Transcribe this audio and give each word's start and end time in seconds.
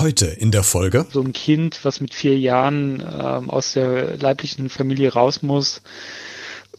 Heute 0.00 0.24
in 0.24 0.50
der 0.50 0.62
Folge. 0.62 1.04
So 1.10 1.20
ein 1.20 1.34
Kind, 1.34 1.84
was 1.84 2.00
mit 2.00 2.14
vier 2.14 2.38
Jahren 2.38 3.00
ähm, 3.00 3.50
aus 3.50 3.74
der 3.74 4.16
leiblichen 4.16 4.70
Familie 4.70 5.12
raus 5.12 5.42
muss, 5.42 5.82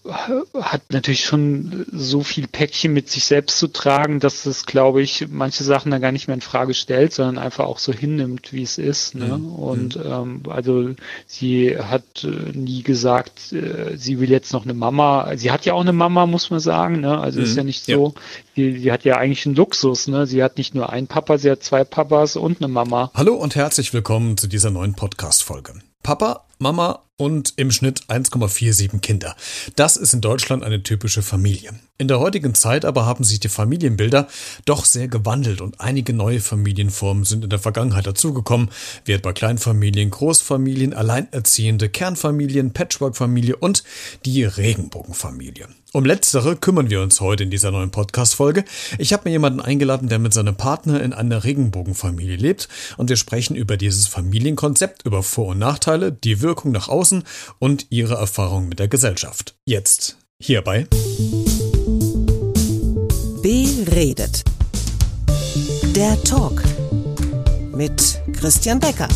hat 0.03 0.81
natürlich 0.91 1.25
schon 1.25 1.85
so 1.91 2.21
viel 2.21 2.47
Päckchen 2.47 2.91
mit 2.91 3.09
sich 3.09 3.25
selbst 3.25 3.59
zu 3.59 3.67
tragen, 3.67 4.19
dass 4.19 4.47
es, 4.47 4.65
glaube 4.65 5.01
ich, 5.01 5.27
manche 5.29 5.63
Sachen 5.63 5.91
dann 5.91 6.01
gar 6.01 6.11
nicht 6.11 6.27
mehr 6.27 6.33
in 6.33 6.41
Frage 6.41 6.73
stellt, 6.73 7.13
sondern 7.13 7.37
einfach 7.37 7.65
auch 7.65 7.77
so 7.77 7.93
hinnimmt, 7.93 8.51
wie 8.51 8.63
es 8.63 8.79
ist. 8.79 9.13
Ne? 9.13 9.37
Mhm. 9.37 9.53
Und 9.53 9.99
ähm, 10.03 10.41
also 10.49 10.89
sie 11.27 11.77
hat 11.77 12.23
äh, 12.23 12.57
nie 12.57 12.81
gesagt, 12.81 13.53
äh, 13.53 13.95
sie 13.95 14.19
will 14.19 14.31
jetzt 14.31 14.53
noch 14.53 14.63
eine 14.63 14.73
Mama. 14.73 15.31
Sie 15.35 15.51
hat 15.51 15.65
ja 15.65 15.73
auch 15.73 15.81
eine 15.81 15.93
Mama, 15.93 16.25
muss 16.25 16.49
man 16.49 16.59
sagen. 16.59 17.01
Ne? 17.01 17.19
Also 17.19 17.39
mhm. 17.39 17.45
ist 17.45 17.55
ja 17.55 17.63
nicht 17.63 17.85
so. 17.85 18.13
Ja. 18.15 18.21
Sie, 18.55 18.79
sie 18.79 18.91
hat 18.91 19.05
ja 19.05 19.17
eigentlich 19.17 19.45
einen 19.45 19.55
Luxus. 19.55 20.07
Ne? 20.07 20.25
Sie 20.25 20.41
hat 20.41 20.57
nicht 20.57 20.73
nur 20.73 20.89
einen 20.89 21.07
Papa, 21.07 21.37
sie 21.37 21.51
hat 21.51 21.63
zwei 21.63 21.83
Papas 21.83 22.37
und 22.37 22.59
eine 22.59 22.69
Mama. 22.69 23.11
Hallo 23.13 23.35
und 23.35 23.55
herzlich 23.55 23.93
willkommen 23.93 24.35
zu 24.35 24.47
dieser 24.47 24.71
neuen 24.71 24.95
Podcast-Folge. 24.95 25.73
Papa, 26.01 26.45
Mama 26.61 27.03
und 27.17 27.53
im 27.57 27.69
Schnitt 27.71 28.03
1,47 28.07 28.99
Kinder. 28.99 29.35
Das 29.75 29.95
ist 29.95 30.13
in 30.13 30.21
Deutschland 30.21 30.63
eine 30.63 30.81
typische 30.81 31.21
Familie. 31.21 31.79
In 31.99 32.07
der 32.07 32.19
heutigen 32.19 32.55
Zeit 32.55 32.83
aber 32.83 33.05
haben 33.05 33.23
sich 33.23 33.39
die 33.39 33.47
Familienbilder 33.47 34.27
doch 34.65 34.85
sehr 34.85 35.07
gewandelt 35.07 35.61
und 35.61 35.79
einige 35.79 36.13
neue 36.13 36.39
Familienformen 36.39 37.23
sind 37.23 37.43
in 37.43 37.51
der 37.51 37.59
Vergangenheit 37.59 38.07
dazugekommen, 38.07 38.69
wie 39.05 39.11
etwa 39.11 39.33
Kleinfamilien, 39.33 40.09
Großfamilien, 40.09 40.95
Alleinerziehende, 40.95 41.89
Kernfamilien, 41.89 42.73
Patchworkfamilie 42.73 43.55
und 43.55 43.83
die 44.25 44.43
Regenbogenfamilie. 44.43 45.67
Um 45.93 46.05
letztere 46.05 46.55
kümmern 46.55 46.89
wir 46.89 47.01
uns 47.01 47.19
heute 47.19 47.43
in 47.43 47.51
dieser 47.51 47.69
neuen 47.69 47.91
Podcast-Folge. 47.91 48.63
Ich 48.97 49.11
habe 49.11 49.23
mir 49.25 49.31
jemanden 49.31 49.59
eingeladen, 49.59 50.07
der 50.07 50.19
mit 50.19 50.33
seinem 50.33 50.55
Partner 50.55 51.03
in 51.03 51.11
einer 51.11 51.43
Regenbogenfamilie 51.43 52.37
lebt 52.37 52.69
und 52.97 53.09
wir 53.09 53.17
sprechen 53.17 53.55
über 53.55 53.75
dieses 53.75 54.07
Familienkonzept, 54.07 55.05
über 55.05 55.21
Vor- 55.21 55.49
und 55.49 55.59
Nachteile, 55.59 56.11
die 56.11 56.41
Wirkung 56.41 56.50
nach 56.71 56.89
außen 56.89 57.23
und 57.59 57.87
ihre 57.89 58.15
Erfahrung 58.15 58.69
mit 58.69 58.79
der 58.79 58.87
Gesellschaft. 58.87 59.55
Jetzt 59.65 60.17
hierbei. 60.39 60.87
Beredet. 63.41 64.43
Der 65.95 66.21
Talk 66.23 66.63
mit 67.73 68.21
Christian 68.33 68.79
Becker. 68.79 69.07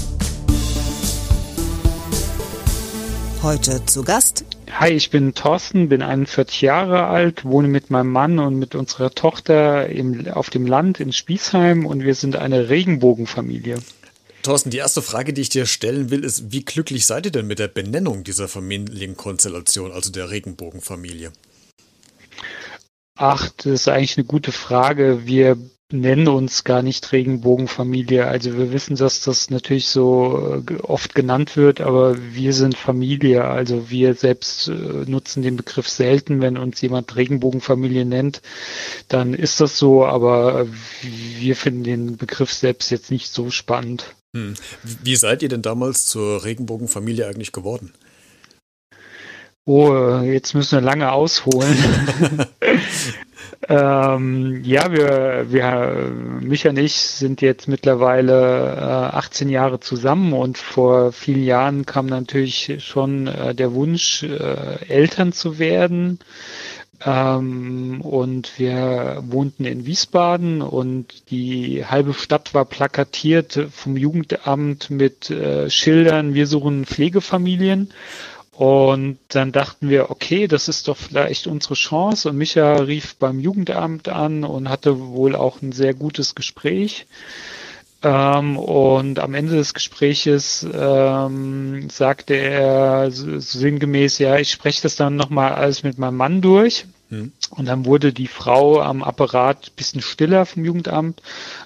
Heute 3.43 3.85
zu 3.85 4.03
Gast. 4.03 4.43
Hi, 4.71 4.89
ich 4.89 5.09
bin 5.09 5.33
Thorsten, 5.33 5.87
bin 5.87 6.01
41 6.01 6.61
Jahre 6.61 7.05
alt, 7.05 7.45
wohne 7.45 7.67
mit 7.67 7.91
meinem 7.91 8.11
Mann 8.11 8.39
und 8.39 8.55
mit 8.55 8.75
unserer 8.75 9.11
Tochter 9.11 9.87
im, 9.87 10.27
auf 10.27 10.49
dem 10.49 10.65
Land 10.65 10.99
in 10.99 11.13
Spießheim 11.13 11.85
und 11.85 12.03
wir 12.03 12.15
sind 12.15 12.35
eine 12.35 12.69
Regenbogenfamilie. 12.69 13.77
Thorsten, 14.45 14.69
die 14.69 14.77
erste 14.77 15.01
Frage, 15.01 15.33
die 15.33 15.41
ich 15.41 15.49
dir 15.49 15.65
stellen 15.65 16.09
will, 16.09 16.23
ist, 16.23 16.51
wie 16.51 16.63
glücklich 16.63 17.05
seid 17.05 17.25
ihr 17.25 17.31
denn 17.31 17.47
mit 17.47 17.59
der 17.59 17.67
Benennung 17.67 18.23
dieser 18.23 18.47
Familienkonstellation, 18.47 19.91
also 19.91 20.11
der 20.11 20.29
Regenbogenfamilie? 20.29 21.31
Ach, 23.17 23.49
das 23.57 23.65
ist 23.65 23.87
eigentlich 23.87 24.17
eine 24.17 24.25
gute 24.25 24.51
Frage. 24.51 25.25
Wir 25.25 25.57
nennen 25.91 26.27
uns 26.27 26.63
gar 26.63 26.81
nicht 26.81 27.11
Regenbogenfamilie. 27.11 28.25
Also 28.27 28.57
wir 28.57 28.71
wissen, 28.71 28.95
dass 28.95 29.21
das 29.21 29.49
natürlich 29.49 29.87
so 29.87 30.61
äh, 30.67 30.75
oft 30.81 31.13
genannt 31.13 31.55
wird, 31.57 31.79
aber 31.79 32.17
wir 32.33 32.53
sind 32.53 32.75
Familie. 32.75 33.45
Also 33.45 33.89
wir 33.89 34.15
selbst 34.15 34.67
äh, 34.67 34.71
nutzen 34.71 35.43
den 35.43 35.57
Begriff 35.57 35.87
selten. 35.87 36.41
Wenn 36.41 36.57
uns 36.57 36.81
jemand 36.81 37.15
Regenbogenfamilie 37.15 38.05
nennt, 38.05 38.41
dann 39.07 39.33
ist 39.33 39.61
das 39.61 39.77
so, 39.77 40.05
aber 40.05 40.67
wir 41.01 41.55
finden 41.55 41.83
den 41.83 42.17
Begriff 42.17 42.51
selbst 42.51 42.89
jetzt 42.89 43.11
nicht 43.11 43.31
so 43.31 43.51
spannend. 43.51 44.14
Hm. 44.35 44.53
Wie 45.01 45.15
seid 45.15 45.43
ihr 45.43 45.49
denn 45.49 45.61
damals 45.61 46.07
zur 46.07 46.43
Regenbogenfamilie 46.43 47.25
eigentlich 47.25 47.53
geworden? 47.53 47.93
Oh, 49.63 50.19
jetzt 50.23 50.53
müssen 50.53 50.77
wir 50.77 50.81
lange 50.81 51.11
ausholen. 51.13 51.75
ähm, 53.69 54.61
ja, 54.63 54.91
wir, 54.91 55.45
wir, 55.49 56.11
mich 56.41 56.67
und 56.67 56.77
ich 56.77 56.95
sind 56.95 57.41
jetzt 57.41 57.69
mittlerweile 57.69 58.75
äh, 58.75 59.15
18 59.15 59.47
Jahre 59.47 59.79
zusammen 59.79 60.33
und 60.33 60.57
vor 60.57 61.13
vielen 61.13 61.43
Jahren 61.43 61.85
kam 61.85 62.05
natürlich 62.05 62.75
schon 62.79 63.27
äh, 63.27 63.55
der 63.55 63.73
Wunsch, 63.73 64.21
äh, 64.21 64.85
Eltern 64.89 65.31
zu 65.31 65.59
werden. 65.59 66.19
Ähm, 67.03 68.01
und 68.01 68.57
wir 68.57 69.23
wohnten 69.27 69.65
in 69.65 69.85
Wiesbaden 69.85 70.61
und 70.61 71.29
die 71.29 71.85
halbe 71.85 72.13
Stadt 72.13 72.53
war 72.53 72.65
plakatiert 72.65 73.67
vom 73.71 73.97
Jugendamt 73.97 74.89
mit 74.89 75.29
äh, 75.29 75.69
Schildern, 75.69 76.33
wir 76.33 76.47
suchen 76.47 76.85
Pflegefamilien. 76.85 77.89
Und 78.57 79.17
dann 79.27 79.51
dachten 79.51 79.89
wir, 79.89 80.09
okay, 80.11 80.47
das 80.47 80.69
ist 80.69 80.87
doch 80.87 80.95
vielleicht 80.95 81.45
unsere 81.45 81.73
Chance. 81.73 82.29
Und 82.29 82.37
Micha 82.37 82.75
rief 82.75 83.17
beim 83.17 83.41
Jugendamt 83.41 84.07
an 84.07 84.45
und 84.45 84.69
hatte 84.69 84.97
wohl 84.97 85.35
auch 85.35 85.61
ein 85.61 85.73
sehr 85.73 85.93
gutes 85.93 86.35
Gespräch. 86.35 87.05
Ähm, 88.05 88.59
und 88.59 89.17
am 89.17 89.33
Ende 89.33 89.55
des 89.55 89.73
Gespräches 89.73 90.63
ähm, 90.71 91.89
sagte 91.89 92.35
er 92.35 93.09
sinngemäß, 93.09 94.19
ja, 94.19 94.37
ich 94.37 94.51
spreche 94.51 94.83
das 94.83 94.95
dann 94.95 95.15
nochmal 95.15 95.53
alles 95.53 95.81
mit 95.81 95.97
meinem 95.97 96.17
Mann 96.17 96.39
durch. 96.39 96.85
Mhm. 97.09 97.31
Und 97.49 97.65
dann 97.65 97.85
wurde 97.85 98.13
die 98.13 98.27
Frau 98.27 98.79
am 98.79 99.01
Apparat 99.01 99.75
bisschen 99.75 100.03
stiller 100.03 100.45
vom 100.45 100.65
Jugendamt, 100.65 101.23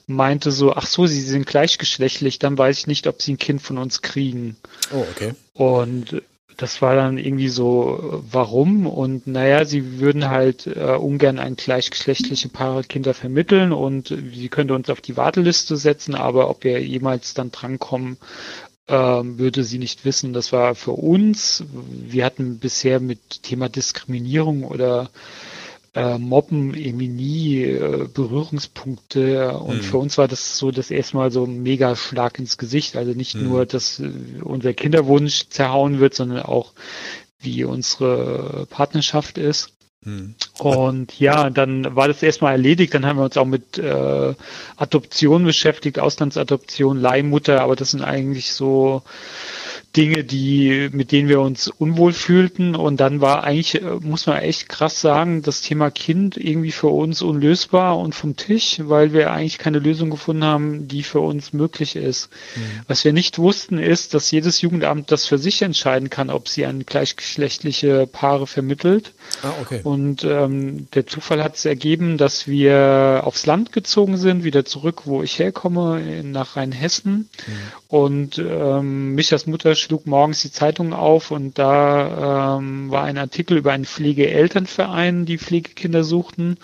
meinte 0.08 0.52
so, 0.52 0.74
ach 0.74 0.86
so, 0.86 1.08
sie 1.08 1.20
sind 1.20 1.46
gleichgeschlechtlich, 1.46 2.40
dann 2.40 2.58
weiß 2.58 2.80
ich 2.80 2.88
nicht, 2.88 3.08
ob 3.08 3.22
sie 3.22 3.34
ein 3.34 3.38
Kind 3.38 3.62
von 3.62 3.78
uns 3.78 4.02
kriegen. 4.02 4.56
Oh, 4.94 5.06
okay. 5.12 5.34
Und 5.54 6.22
das 6.60 6.82
war 6.82 6.94
dann 6.94 7.18
irgendwie 7.18 7.48
so, 7.48 8.22
warum? 8.30 8.86
Und 8.86 9.28
naja, 9.28 9.64
sie 9.64 10.00
würden 10.00 10.30
halt 10.30 10.68
äh, 10.68 10.96
ungern 10.96 11.40
ein 11.40 11.56
gleichgeschlechtliche 11.56 12.50
Paare 12.50 12.84
Kinder 12.84 13.14
vermitteln 13.14 13.72
und 13.72 14.10
sie 14.10 14.50
könnte 14.50 14.74
uns 14.74 14.90
auf 14.90 15.00
die 15.00 15.16
Warteliste 15.16 15.78
setzen, 15.78 16.16
aber 16.16 16.50
ob 16.50 16.66
wir 16.66 16.82
jemals 16.84 17.34
dann 17.34 17.52
drankommen, 17.52 18.18
ähm, 18.90 19.40
würde 19.40 19.64
sie 19.64 19.80
nicht 19.80 20.04
wissen. 20.04 20.34
Das 20.34 20.52
war 20.52 20.76
für 20.76 20.92
uns. 20.92 21.64
Wir 21.90 22.26
hatten 22.26 22.60
bisher 22.60 23.00
mit 23.00 23.44
Thema 23.44 23.70
Diskriminierung 23.70 24.66
oder 24.66 25.10
äh, 25.96 26.18
Mobben 26.18 26.74
irgendwie 26.74 27.08
nie 27.08 27.64
äh, 27.64 28.08
Berührungspunkte 28.14 29.58
und 29.58 29.78
mhm. 29.78 29.82
für 29.82 29.98
uns 29.98 30.18
war 30.18 30.28
das 30.28 30.58
so 30.58 30.72
das 30.72 30.92
erste 30.92 31.18
Mal 31.18 31.32
so 31.32 31.44
ein 31.44 31.64
mega 31.64 31.96
Schlag 31.96 32.40
ins 32.40 32.58
Gesicht. 32.58 32.96
Also 32.96 33.14
nicht 33.14 33.36
mhm. 33.36 33.50
nur, 33.50 33.66
dass 33.66 34.00
äh, 34.00 34.12
unser 34.44 34.74
Kinderwunsch 34.74 35.50
zerhauen 35.50 36.00
wird, 36.00 36.14
sondern 36.14 36.44
auch 36.44 36.74
wie 37.40 37.64
unsere 37.64 38.68
Partnerschaft 38.70 39.38
ist. 39.38 39.74
Mhm. 40.04 40.36
Und 40.60 41.20
ja, 41.20 41.50
dann 41.50 41.96
war 41.96 42.08
das 42.08 42.24
erstmal 42.24 42.54
erledigt. 42.54 42.94
Dann 42.94 43.06
haben 43.06 43.18
wir 43.18 43.26
uns 43.26 43.38
auch 43.38 43.46
mit 43.46 43.78
äh, 43.78 44.34
Adoption 44.78 45.44
beschäftigt, 45.44 46.00
Auslandsadoption, 46.00 47.00
Leihmutter, 47.00 47.62
aber 47.62 47.76
das 47.76 47.92
sind 47.92 48.02
eigentlich 48.02 48.54
so 48.54 49.04
Dinge, 49.98 50.24
die, 50.24 50.90
mit 50.92 51.12
denen 51.12 51.30
wir 51.30 51.42
uns 51.42 51.68
unwohl 51.68 52.14
fühlten. 52.14 52.76
Und 52.76 53.00
dann 53.00 53.22
war 53.22 53.44
eigentlich, 53.44 53.82
äh, 53.82 53.96
muss 54.02 54.28
man 54.28 54.38
echt 54.38 54.70
krass 54.70 55.02
sagen, 55.02 55.42
das 55.42 55.62
Thema 55.62 55.90
Kind 55.90 56.38
irgendwie 56.38 56.72
für 56.72 56.90
uns 56.90 57.22
unlösbar 57.24 57.98
und 57.98 58.14
vom 58.14 58.36
Tisch, 58.36 58.82
weil 58.84 59.14
wir 59.14 59.32
eigentlich 59.32 59.58
keine 59.58 59.80
Lösung 59.80 60.12
gefunden 60.12 60.44
haben, 60.44 60.88
die 60.88 61.02
für 61.02 61.22
uns 61.22 61.54
möglich 61.54 61.96
ist. 61.96 62.30
Mhm. 62.56 62.62
Was 62.88 63.04
wir 63.04 63.14
nicht 63.14 63.40
wussten, 63.40 63.80
ist, 63.80 64.14
dass 64.14 64.30
jedes 64.30 64.62
Jugendamt 64.62 65.12
das 65.12 65.26
für 65.26 65.40
sich 65.40 65.62
entscheiden 65.64 66.12
kann, 66.12 66.30
ob 66.30 66.48
sie 66.48 66.66
an 66.66 66.86
gleichgeschlechtliche 66.86 68.06
Paare 68.06 68.46
vermittelt. 68.46 69.14
Ah, 69.42 69.54
okay. 69.62 69.82
Und 69.84 70.24
ähm, 70.24 70.88
der 70.94 71.08
Zufall 71.08 71.44
hat 71.44 71.56
es 71.56 71.66
ergeben, 71.66 72.18
dass 72.18 72.48
wir 72.48 73.22
aufs 73.24 73.48
Land 73.48 73.72
gezogen 73.72 74.18
sind, 74.18 74.44
wieder 74.44 74.66
zurück, 74.66 75.04
wo 75.06 75.24
ich 75.24 75.40
herkomme, 75.40 76.24
nach 76.24 76.56
Rheinhessen. 76.56 77.30
Mhm. 77.48 77.54
Und 77.88 78.38
ähm, 78.38 79.16
Michas 79.16 79.48
Mutter 79.48 79.79
schlug 79.80 80.06
morgens 80.06 80.42
die 80.42 80.52
Zeitung 80.52 80.94
auf 80.94 81.32
und 81.32 81.58
da 81.58 82.58
ähm, 82.58 82.92
war 82.92 83.04
ein 83.04 83.18
Artikel 83.18 83.58
über 83.58 83.72
einen 83.72 83.86
Pflegeelternverein, 83.86 85.26
die 85.26 85.38
Pflegekinder 85.38 86.04
suchten. 86.04 86.58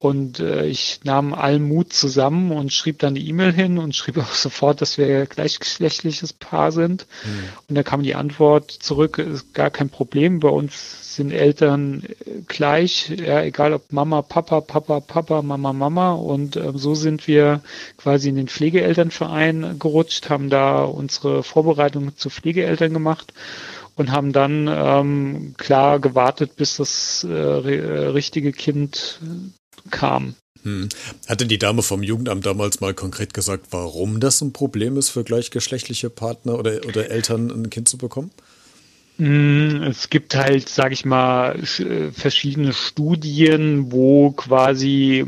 Und 0.00 0.38
äh, 0.38 0.66
ich 0.66 1.00
nahm 1.02 1.34
allen 1.34 1.66
Mut 1.66 1.92
zusammen 1.92 2.52
und 2.52 2.72
schrieb 2.72 3.00
dann 3.00 3.16
die 3.16 3.28
E-Mail 3.28 3.52
hin 3.52 3.78
und 3.78 3.96
schrieb 3.96 4.18
auch 4.18 4.32
sofort, 4.32 4.80
dass 4.80 4.96
wir 4.96 5.26
gleichgeschlechtliches 5.26 6.32
Paar 6.32 6.70
sind. 6.70 7.06
Mhm. 7.24 7.48
Und 7.68 7.74
da 7.74 7.82
kam 7.82 8.04
die 8.04 8.14
Antwort 8.14 8.70
zurück, 8.70 9.18
ist 9.18 9.54
gar 9.54 9.70
kein 9.70 9.90
Problem. 9.90 10.38
Bei 10.38 10.50
uns 10.50 11.16
sind 11.16 11.32
Eltern 11.32 12.04
äh, 12.04 12.42
gleich, 12.46 13.08
ja, 13.08 13.42
egal 13.42 13.72
ob 13.72 13.92
Mama, 13.92 14.22
Papa, 14.22 14.60
Papa, 14.60 15.00
Papa, 15.00 15.42
Mama, 15.42 15.72
Mama. 15.72 16.12
Und 16.12 16.54
äh, 16.54 16.70
so 16.76 16.94
sind 16.94 17.26
wir 17.26 17.60
quasi 17.96 18.28
in 18.28 18.36
den 18.36 18.46
Pflegeelternverein 18.48 19.80
gerutscht, 19.80 20.30
haben 20.30 20.48
da 20.48 20.84
unsere 20.84 21.42
Vorbereitung 21.42 22.16
zu 22.16 22.30
Pflegeeltern 22.30 22.92
gemacht 22.92 23.32
und 23.96 24.12
haben 24.12 24.32
dann 24.32 24.68
ähm, 24.72 25.54
klar 25.58 25.98
gewartet, 25.98 26.54
bis 26.54 26.76
das 26.76 27.26
äh, 27.28 27.32
richtige 27.34 28.52
Kind 28.52 29.18
kam. 29.90 30.34
Hm. 30.62 30.88
Hatte 31.28 31.46
die 31.46 31.58
Dame 31.58 31.82
vom 31.82 32.02
Jugendamt 32.02 32.44
damals 32.44 32.80
mal 32.80 32.94
konkret 32.94 33.32
gesagt, 33.32 33.66
warum 33.70 34.20
das 34.20 34.40
ein 34.40 34.52
Problem 34.52 34.96
ist 34.96 35.10
für 35.10 35.24
gleichgeschlechtliche 35.24 36.10
Partner 36.10 36.58
oder, 36.58 36.84
oder 36.86 37.10
Eltern, 37.10 37.50
ein 37.50 37.70
Kind 37.70 37.88
zu 37.88 37.98
bekommen? 37.98 38.30
Hm, 39.18 39.82
es 39.82 40.10
gibt 40.10 40.36
halt, 40.36 40.68
sage 40.68 40.94
ich 40.94 41.04
mal, 41.04 41.60
verschiedene 42.12 42.72
Studien, 42.72 43.90
wo 43.90 44.30
quasi 44.30 45.26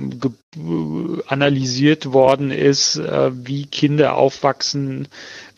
analysiert 1.26 2.12
worden 2.12 2.52
ist, 2.52 2.97
äh, 2.97 3.31
wie 3.35 3.67
Kinder 3.67 4.14
aufwachsen, 4.14 5.08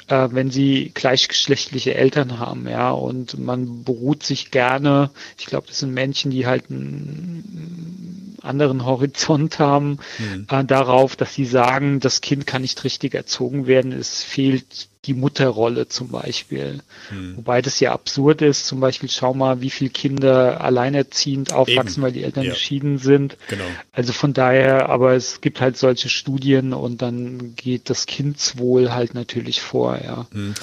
äh, 0.09 0.29
wenn 0.31 0.51
sie 0.51 0.91
gleichgeschlechtliche 0.95 1.95
Eltern 1.95 2.39
haben, 2.39 2.69
ja. 2.69 2.91
Und 2.91 3.39
man 3.39 3.85
beruht 3.85 4.23
sich 4.23 4.51
gerne, 4.51 5.11
ich 5.39 5.47
glaube, 5.47 5.67
das 5.69 5.79
sind 5.79 5.93
Menschen, 5.93 6.31
die 6.31 6.47
halt 6.47 6.71
einen 6.71 8.39
anderen 8.43 8.85
Horizont 8.85 9.59
haben, 9.59 9.99
mhm. 10.19 10.47
äh, 10.51 10.65
darauf, 10.65 11.17
dass 11.17 11.35
sie 11.35 11.45
sagen, 11.45 12.01
das 12.01 12.21
Kind 12.21 12.47
kann 12.47 12.63
nicht 12.63 12.83
richtig 12.85 13.15
erzogen 13.15 13.67
werden, 13.67 13.93
es 13.93 14.23
fehlt 14.23 14.89
die 15.05 15.15
Mutterrolle 15.15 15.89
zum 15.89 16.09
Beispiel. 16.09 16.81
Hm. 17.09 17.37
Wobei 17.37 17.61
das 17.61 17.81
ja 17.81 17.93
absurd 17.93 18.41
ist. 18.41 18.67
Zum 18.67 18.79
Beispiel 18.79 19.11
schau 19.11 19.35
mal, 19.35 19.61
wie 19.61 19.71
viele 19.71 19.91
Kinder 19.91 20.61
alleinerziehend 20.61 21.53
aufwachsen, 21.53 21.97
Eben. 21.99 22.03
weil 22.03 22.13
die 22.13 22.23
Eltern 22.23 22.45
ja. 22.45 22.53
geschieden 22.53 22.99
sind. 22.99 23.37
Genau. 23.49 23.65
Also 23.91 24.13
von 24.13 24.33
daher, 24.33 24.89
aber 24.91 25.15
es 25.15 25.41
gibt 25.41 25.61
halt 25.61 25.77
solche 25.77 26.09
Studien 26.09 26.73
und 26.73 27.03
dann 27.03 27.57
geht 27.57 27.91
das 27.91 28.07
Kindswohl 28.07 28.93
halt 28.93 29.15
natürlich 29.15 29.61
vor, 29.61 29.99
ja. 30.03 30.27
Hm. 30.33 30.55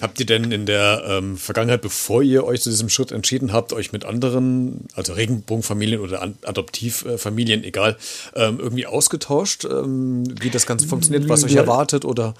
Habt 0.00 0.20
ihr 0.20 0.26
denn 0.26 0.52
in 0.52 0.64
der 0.64 1.02
ähm, 1.08 1.36
Vergangenheit, 1.36 1.82
bevor 1.82 2.22
ihr 2.22 2.44
euch 2.44 2.60
zu 2.60 2.70
diesem 2.70 2.88
Schritt 2.88 3.10
entschieden 3.10 3.52
habt, 3.52 3.72
euch 3.72 3.90
mit 3.90 4.04
anderen, 4.04 4.86
also 4.94 5.12
Regenbogenfamilien 5.12 6.00
oder 6.00 6.22
Adoptivfamilien, 6.44 7.64
egal, 7.64 7.96
ähm, 8.36 8.60
irgendwie 8.60 8.86
ausgetauscht, 8.86 9.64
ähm, 9.64 10.22
wie 10.40 10.50
das 10.50 10.66
Ganze 10.66 10.86
funktioniert, 10.86 11.28
was 11.28 11.42
euch 11.42 11.56
erwartet 11.56 12.04
oder? 12.04 12.34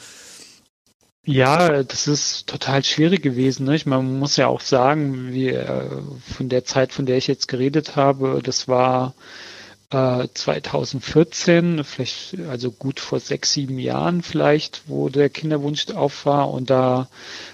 Ja, 1.31 1.83
das 1.83 2.09
ist 2.09 2.47
total 2.47 2.83
schwierig 2.83 3.23
gewesen. 3.23 3.67
Ne? 3.67 3.79
Man 3.85 4.19
muss 4.19 4.39
ja 4.39 4.47
auch 4.47 4.63
sagen, 4.63 5.31
wie, 5.31 5.49
äh, 5.51 5.85
von 6.37 6.49
der 6.49 6.65
Zeit, 6.65 6.91
von 6.95 7.05
der 7.05 7.19
ich 7.19 7.27
jetzt 7.27 7.49
geredet 7.49 7.97
habe, 7.97 8.41
das 8.43 8.67
war 8.67 9.15
äh, 9.91 10.27
2014, 10.33 11.85
vielleicht 11.85 12.39
also 12.49 12.71
gut 12.71 12.99
vor 12.99 13.21
sechs, 13.21 13.53
sieben 13.53 13.79
Jahren 13.79 14.23
vielleicht, 14.23 14.85
wo 14.87 15.11
der 15.11 15.29
Kinderwunsch 15.29 15.91
auf 15.91 16.25
war. 16.25 16.51
Und 16.51 16.71
da 16.71 17.11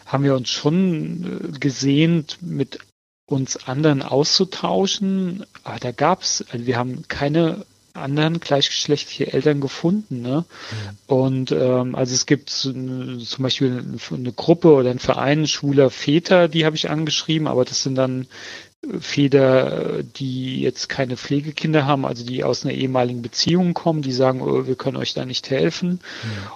haben 0.07 0.23
wir 0.23 0.37
uns 0.37 0.51
schon 0.51 1.55
äh, 1.55 1.59
gesehnt, 1.59 2.39
mit 2.43 2.79
uns 3.27 3.67
anderen 3.67 4.03
auszutauschen. 4.03 5.47
Aber 5.65 5.81
da 5.81 5.91
gab's, 5.91 6.45
also 6.49 6.65
wir 6.65 6.77
haben 6.77 7.09
keine 7.09 7.67
anderen 7.95 8.41
gleichgeschlechtliche 8.41 9.33
Eltern 9.33 9.61
gefunden. 9.61 10.21
Ne? 10.21 10.45
Mhm. 10.49 11.15
Und 11.15 11.53
ähm, 11.53 11.95
also 11.95 12.15
es 12.15 12.27
gibt 12.27 12.51
zum 12.51 13.27
Beispiel 13.39 13.85
eine 14.13 14.33
Gruppe 14.33 14.75
oder 14.75 14.91
einen 14.91 14.99
Verein 14.99 15.47
schwuler 15.47 15.91
Väter, 15.91 16.49
die 16.49 16.67
habe 16.67 16.77
ich 16.77 16.91
angeschrieben, 16.91 17.47
aber 17.47 17.65
das 17.65 17.83
sind 17.83 17.95
dann 17.95 18.27
Väter, 19.01 20.03
die 20.03 20.61
jetzt 20.61 20.89
keine 20.89 21.17
Pflegekinder 21.17 21.87
haben, 21.87 22.05
also 22.05 22.25
die 22.25 22.45
aus 22.45 22.65
einer 22.65 22.75
ehemaligen 22.75 23.23
Beziehung 23.23 23.75
kommen, 23.75 24.03
die 24.03 24.13
sagen, 24.13 24.41
oh, 24.43 24.67
wir 24.67 24.75
können 24.75 24.97
euch 24.97 25.15
da 25.15 25.25
nicht 25.25 25.51
helfen. 25.51 25.91
Mhm. 25.91 26.01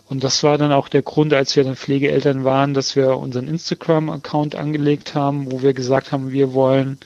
Und 0.08 0.24
das 0.24 0.42
war 0.42 0.58
dann 0.58 0.72
auch 0.72 0.88
der 0.88 1.02
Grund, 1.02 1.32
als 1.32 1.56
wir 1.56 1.64
dann 1.64 1.76
Pflegeeltern 1.76 2.44
waren, 2.44 2.74
dass 2.74 2.96
wir 2.96 3.16
unseren 3.16 3.48
Instagram-Account 3.48 4.54
angelegt 4.54 5.14
haben, 5.14 5.50
wo 5.50 5.62
wir 5.62 5.72
gesagt 5.72 6.12
haben, 6.12 6.30
wir 6.32 6.52
wollen 6.54 6.98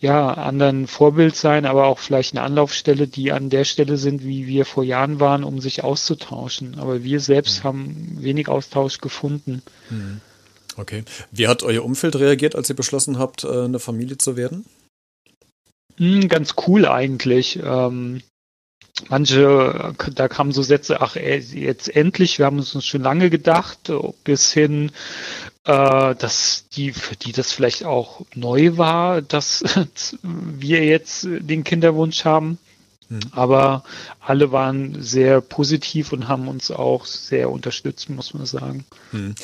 ja, 0.00 0.32
anderen 0.32 0.86
Vorbild 0.86 1.34
sein, 1.34 1.66
aber 1.66 1.86
auch 1.86 1.98
vielleicht 1.98 2.34
eine 2.34 2.44
Anlaufstelle, 2.44 3.08
die 3.08 3.32
an 3.32 3.50
der 3.50 3.64
Stelle 3.64 3.96
sind, 3.96 4.24
wie 4.24 4.46
wir 4.46 4.64
vor 4.64 4.84
Jahren 4.84 5.18
waren, 5.18 5.42
um 5.42 5.60
sich 5.60 5.82
auszutauschen. 5.82 6.78
Aber 6.78 7.02
wir 7.02 7.20
selbst 7.20 7.64
mhm. 7.64 7.68
haben 7.68 8.16
wenig 8.20 8.48
Austausch 8.48 8.98
gefunden. 8.98 9.62
Mhm. 9.90 10.20
Okay. 10.78 11.04
Wie 11.32 11.48
hat 11.48 11.64
euer 11.64 11.84
Umfeld 11.84 12.16
reagiert, 12.16 12.54
als 12.54 12.70
ihr 12.70 12.76
beschlossen 12.76 13.18
habt, 13.18 13.44
äh, 13.44 13.64
eine 13.64 13.80
Familie 13.80 14.16
zu 14.16 14.36
werden? 14.36 14.64
Hm, 15.96 16.28
ganz 16.28 16.54
cool 16.66 16.86
eigentlich. 16.86 17.58
Ähm, 17.62 18.22
manche, 19.08 19.94
da 20.14 20.28
kamen 20.28 20.52
so 20.52 20.62
Sätze, 20.62 21.00
ach, 21.00 21.16
jetzt 21.16 21.94
endlich, 21.94 22.38
wir 22.38 22.46
haben 22.46 22.58
uns 22.58 22.86
schon 22.86 23.02
lange 23.02 23.28
gedacht, 23.28 23.92
bis 24.22 24.52
hin, 24.52 24.92
äh, 25.64 26.14
dass 26.14 26.68
die, 26.68 26.92
für 26.92 27.16
die 27.16 27.32
das 27.32 27.52
vielleicht 27.52 27.84
auch 27.84 28.24
neu 28.34 28.76
war, 28.76 29.20
dass 29.20 29.64
wir 30.22 30.84
jetzt 30.84 31.24
den 31.24 31.64
Kinderwunsch 31.64 32.24
haben. 32.24 32.58
Hm. 33.08 33.20
Aber 33.32 33.84
alle 34.20 34.52
waren 34.52 35.02
sehr 35.02 35.40
positiv 35.40 36.12
und 36.12 36.28
haben 36.28 36.48
uns 36.48 36.70
auch 36.70 37.06
sehr 37.06 37.50
unterstützt, 37.50 38.10
muss 38.10 38.34
man 38.34 38.44
sagen. 38.46 38.84
Hm. 39.12 39.34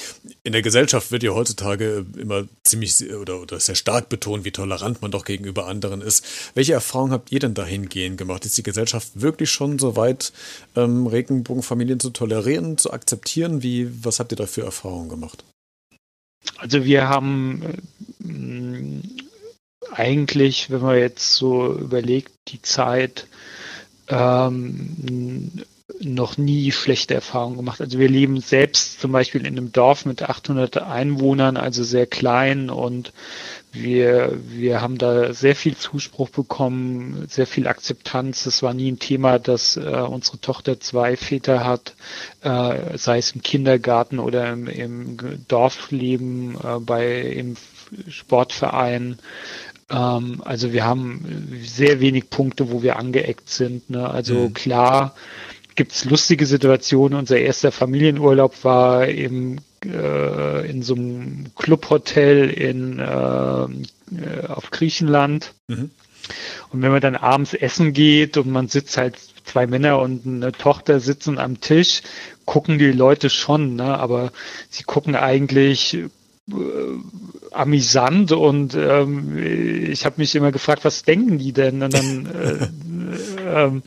In 0.42 0.52
der 0.52 0.62
Gesellschaft 0.62 1.10
wird 1.12 1.22
ja 1.22 1.32
heutzutage 1.32 2.04
immer 2.16 2.44
ziemlich 2.62 3.10
oder, 3.14 3.40
oder 3.40 3.58
sehr 3.60 3.74
stark 3.74 4.08
betont, 4.08 4.44
wie 4.44 4.50
tolerant 4.50 5.00
man 5.00 5.10
doch 5.10 5.24
gegenüber 5.24 5.66
anderen 5.66 6.02
ist. 6.02 6.24
Welche 6.54 6.74
Erfahrungen 6.74 7.12
habt 7.12 7.32
ihr 7.32 7.38
denn 7.38 7.54
dahingehend 7.54 8.18
gemacht? 8.18 8.44
Ist 8.44 8.58
die 8.58 8.62
Gesellschaft 8.62 9.08
wirklich 9.14 9.50
schon 9.50 9.78
so 9.78 9.96
weit, 9.96 10.32
ähm, 10.76 11.06
Regenbogenfamilien 11.06 12.00
zu 12.00 12.10
tolerieren, 12.10 12.76
zu 12.76 12.92
akzeptieren? 12.92 13.62
Wie, 13.62 14.04
was 14.04 14.20
habt 14.20 14.32
ihr 14.32 14.36
da 14.36 14.46
für 14.46 14.62
Erfahrungen 14.62 15.08
gemacht? 15.08 15.44
Also 16.58 16.84
wir 16.84 17.08
haben 17.08 17.62
äh, 17.62 17.76
eigentlich, 19.94 20.70
wenn 20.70 20.82
man 20.82 20.98
jetzt 20.98 21.34
so 21.34 21.72
überlegt, 21.72 22.32
die 22.48 22.62
Zeit 22.62 23.26
ähm, 24.08 25.50
noch 26.00 26.36
nie 26.36 26.72
schlechte 26.72 27.14
Erfahrungen 27.14 27.56
gemacht. 27.56 27.80
Also 27.80 27.98
wir 27.98 28.08
leben 28.08 28.40
selbst 28.40 29.00
zum 29.00 29.12
Beispiel 29.12 29.42
in 29.42 29.58
einem 29.58 29.72
Dorf 29.72 30.06
mit 30.06 30.22
800 30.22 30.78
Einwohnern, 30.78 31.56
also 31.56 31.84
sehr 31.84 32.06
klein 32.06 32.70
und 32.70 33.12
wir, 33.72 34.38
wir 34.46 34.80
haben 34.80 34.98
da 34.98 35.32
sehr 35.32 35.56
viel 35.56 35.76
Zuspruch 35.76 36.30
bekommen, 36.30 37.26
sehr 37.28 37.46
viel 37.46 37.66
Akzeptanz. 37.66 38.46
Es 38.46 38.62
war 38.62 38.72
nie 38.72 38.90
ein 38.92 39.00
Thema, 39.00 39.38
dass 39.38 39.76
äh, 39.76 39.80
unsere 39.80 40.40
Tochter 40.40 40.78
zwei 40.78 41.16
Väter 41.16 41.64
hat, 41.64 41.94
äh, 42.42 42.96
sei 42.96 43.18
es 43.18 43.32
im 43.32 43.42
Kindergarten 43.42 44.20
oder 44.20 44.52
im, 44.52 44.68
im 44.68 45.16
Dorfleben, 45.48 46.56
äh, 46.56 46.78
bei 46.78 47.20
im 47.20 47.56
Sportverein. 48.08 49.18
Ähm, 49.90 50.42
also 50.44 50.72
wir 50.72 50.84
haben 50.84 51.58
sehr 51.62 52.00
wenig 52.00 52.30
Punkte, 52.30 52.70
wo 52.70 52.82
wir 52.82 52.96
angeeckt 52.96 53.48
sind. 53.48 53.90
Ne? 53.90 54.08
Also 54.08 54.34
mhm. 54.34 54.54
klar 54.54 55.14
gibt 55.74 55.92
es 55.92 56.04
lustige 56.04 56.46
Situationen. 56.46 57.18
Unser 57.18 57.38
erster 57.38 57.72
Familienurlaub 57.72 58.64
war 58.64 59.06
im 59.06 59.58
äh, 59.84 60.70
in 60.70 60.82
so 60.82 60.94
einem 60.94 61.46
Clubhotel 61.56 62.48
in 62.50 62.98
äh, 62.98 64.46
auf 64.48 64.70
Griechenland. 64.70 65.54
Mhm. 65.68 65.90
Und 66.70 66.82
wenn 66.82 66.90
man 66.90 67.00
dann 67.00 67.16
abends 67.16 67.54
essen 67.54 67.92
geht 67.92 68.36
und 68.36 68.50
man 68.50 68.68
sitzt 68.68 68.96
halt 68.96 69.16
zwei 69.44 69.66
Männer 69.66 70.00
und 70.00 70.26
eine 70.26 70.52
Tochter 70.52 71.00
sitzen 71.00 71.38
am 71.38 71.60
Tisch, 71.60 72.02
gucken 72.46 72.78
die 72.78 72.92
Leute 72.92 73.28
schon, 73.28 73.76
ne? 73.76 73.98
aber 73.98 74.32
sie 74.70 74.84
gucken 74.84 75.16
eigentlich 75.16 75.98
äh, 76.50 76.54
amüsant 77.52 78.32
und 78.32 78.74
ähm, 78.74 79.38
ich 79.38 80.04
habe 80.04 80.16
mich 80.18 80.34
immer 80.34 80.52
gefragt, 80.52 80.84
was 80.84 81.02
denken 81.04 81.38
die 81.38 81.52
denn? 81.52 81.82
Und 81.82 81.94
dann 81.94 82.26
äh, 82.26 83.66
äh, 83.66 83.80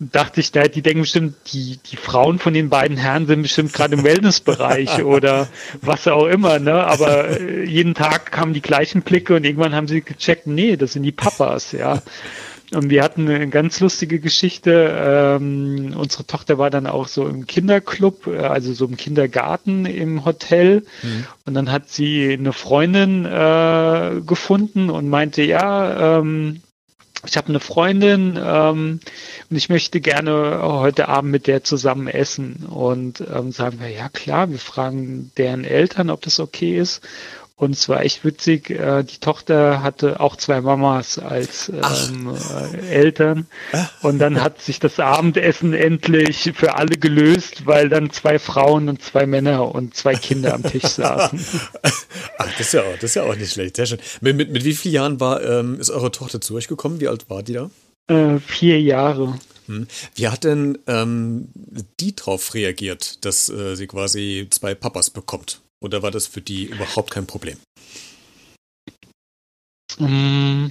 dachte 0.00 0.40
ich, 0.40 0.50
die 0.52 0.82
denken 0.82 1.02
bestimmt, 1.02 1.34
die, 1.52 1.78
die 1.90 1.96
Frauen 1.96 2.38
von 2.38 2.54
den 2.54 2.70
beiden 2.70 2.96
Herren 2.96 3.26
sind 3.26 3.42
bestimmt 3.42 3.72
gerade 3.72 3.94
im 3.94 4.04
Wellnessbereich 4.04 5.04
oder 5.04 5.48
was 5.82 6.08
auch 6.08 6.26
immer, 6.26 6.58
ne? 6.58 6.84
Aber 6.84 7.40
äh, 7.40 7.64
jeden 7.64 7.94
Tag 7.94 8.32
kamen 8.32 8.54
die 8.54 8.62
gleichen 8.62 9.02
Blicke 9.02 9.36
und 9.36 9.44
irgendwann 9.44 9.74
haben 9.74 9.88
sie 9.88 10.00
gecheckt, 10.00 10.46
nee, 10.46 10.76
das 10.76 10.94
sind 10.94 11.02
die 11.02 11.12
Papas, 11.12 11.72
ja. 11.72 12.02
Und 12.72 12.88
wir 12.88 13.02
hatten 13.02 13.28
eine 13.28 13.48
ganz 13.48 13.80
lustige 13.80 14.20
Geschichte. 14.20 14.94
Ähm, 14.96 15.94
unsere 15.96 16.26
Tochter 16.26 16.58
war 16.58 16.70
dann 16.70 16.86
auch 16.86 17.08
so 17.08 17.26
im 17.26 17.46
Kinderclub, 17.46 18.28
äh, 18.28 18.38
also 18.38 18.72
so 18.72 18.86
im 18.86 18.96
Kindergarten 18.96 19.86
im 19.86 20.24
Hotel. 20.24 20.84
Mhm. 21.02 21.26
Und 21.46 21.54
dann 21.54 21.72
hat 21.72 21.88
sie 21.88 22.32
eine 22.32 22.52
Freundin 22.52 23.24
äh, 23.24 24.20
gefunden 24.24 24.90
und 24.90 25.08
meinte, 25.08 25.42
ja, 25.42 26.18
ähm, 26.18 26.60
ich 27.26 27.36
habe 27.36 27.48
eine 27.48 27.60
Freundin 27.60 28.38
ähm, 28.42 29.00
und 29.50 29.56
ich 29.56 29.68
möchte 29.68 30.00
gerne 30.00 30.60
heute 30.62 31.08
Abend 31.08 31.30
mit 31.30 31.46
der 31.46 31.62
zusammen 31.64 32.08
essen. 32.08 32.66
Und 32.66 33.20
ähm, 33.20 33.52
sagen 33.52 33.78
wir, 33.80 33.90
ja 33.90 34.08
klar, 34.08 34.50
wir 34.50 34.58
fragen 34.58 35.30
deren 35.36 35.64
Eltern, 35.64 36.08
ob 36.08 36.22
das 36.22 36.40
okay 36.40 36.78
ist. 36.78 37.02
Und 37.60 37.72
es 37.72 37.90
war 37.90 38.02
echt 38.02 38.24
witzig. 38.24 38.70
Äh, 38.70 39.02
die 39.04 39.18
Tochter 39.18 39.82
hatte 39.82 40.20
auch 40.20 40.36
zwei 40.36 40.62
Mamas 40.62 41.18
als 41.18 41.68
ähm, 41.68 42.34
äh, 42.72 42.88
Eltern. 42.88 43.48
Und 44.00 44.18
dann 44.18 44.40
hat 44.40 44.62
sich 44.62 44.80
das 44.80 44.98
Abendessen 44.98 45.74
endlich 45.74 46.52
für 46.54 46.76
alle 46.76 46.96
gelöst, 46.96 47.66
weil 47.66 47.90
dann 47.90 48.10
zwei 48.12 48.38
Frauen 48.38 48.88
und 48.88 49.02
zwei 49.02 49.26
Männer 49.26 49.74
und 49.74 49.94
zwei 49.94 50.14
Kinder 50.14 50.54
am 50.54 50.62
Tisch 50.62 50.84
saßen. 50.84 51.38
Ach, 52.38 52.48
das 52.56 52.60
ist 52.60 52.72
ja 52.72 52.80
auch, 52.80 52.94
das 52.94 53.04
ist 53.04 53.16
ja 53.16 53.24
auch 53.24 53.36
nicht 53.36 53.52
schlecht. 53.52 53.76
Sehr 53.76 53.84
schön. 53.84 53.98
Mit, 54.22 54.36
mit, 54.36 54.50
mit 54.50 54.64
wie 54.64 54.72
vielen 54.72 54.94
Jahren 54.94 55.20
war, 55.20 55.44
ähm, 55.44 55.78
ist 55.78 55.90
eure 55.90 56.10
Tochter 56.10 56.40
zu 56.40 56.54
euch 56.54 56.66
gekommen? 56.66 56.98
Wie 56.98 57.08
alt 57.08 57.28
war 57.28 57.42
die 57.42 57.52
da? 57.52 57.70
Äh, 58.06 58.38
vier 58.38 58.80
Jahre. 58.80 59.38
Hm. 59.66 59.86
Wie 60.14 60.28
hat 60.28 60.44
denn 60.44 60.78
ähm, 60.86 61.48
die 62.00 62.16
darauf 62.16 62.54
reagiert, 62.54 63.22
dass 63.26 63.50
äh, 63.50 63.76
sie 63.76 63.86
quasi 63.86 64.46
zwei 64.48 64.74
Papas 64.74 65.10
bekommt? 65.10 65.60
Oder 65.80 66.02
war 66.02 66.10
das 66.10 66.26
für 66.26 66.40
die 66.40 66.64
überhaupt 66.64 67.10
kein 67.10 67.26
Problem? 67.26 67.56
Mm, 69.98 70.66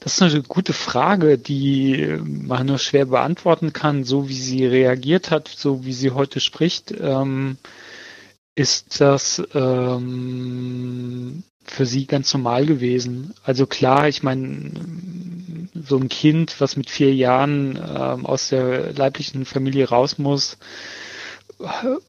das 0.00 0.14
ist 0.14 0.22
eine 0.22 0.42
gute 0.42 0.72
Frage, 0.72 1.38
die 1.38 2.18
man 2.22 2.66
nur 2.66 2.78
schwer 2.78 3.06
beantworten 3.06 3.72
kann. 3.72 4.04
So 4.04 4.28
wie 4.28 4.38
sie 4.38 4.66
reagiert 4.66 5.30
hat, 5.30 5.48
so 5.48 5.84
wie 5.84 5.92
sie 5.92 6.12
heute 6.12 6.40
spricht, 6.40 6.94
ähm, 6.98 7.58
ist 8.54 9.00
das 9.00 9.42
ähm, 9.54 11.42
für 11.64 11.86
sie 11.86 12.06
ganz 12.06 12.32
normal 12.32 12.66
gewesen. 12.66 13.34
Also 13.42 13.66
klar, 13.66 14.08
ich 14.08 14.22
meine, 14.22 14.70
so 15.74 15.96
ein 15.96 16.08
Kind, 16.08 16.60
was 16.60 16.76
mit 16.76 16.88
vier 16.88 17.14
Jahren 17.14 17.76
ähm, 17.76 18.26
aus 18.26 18.50
der 18.50 18.92
leiblichen 18.92 19.44
Familie 19.44 19.88
raus 19.88 20.18
muss, 20.18 20.58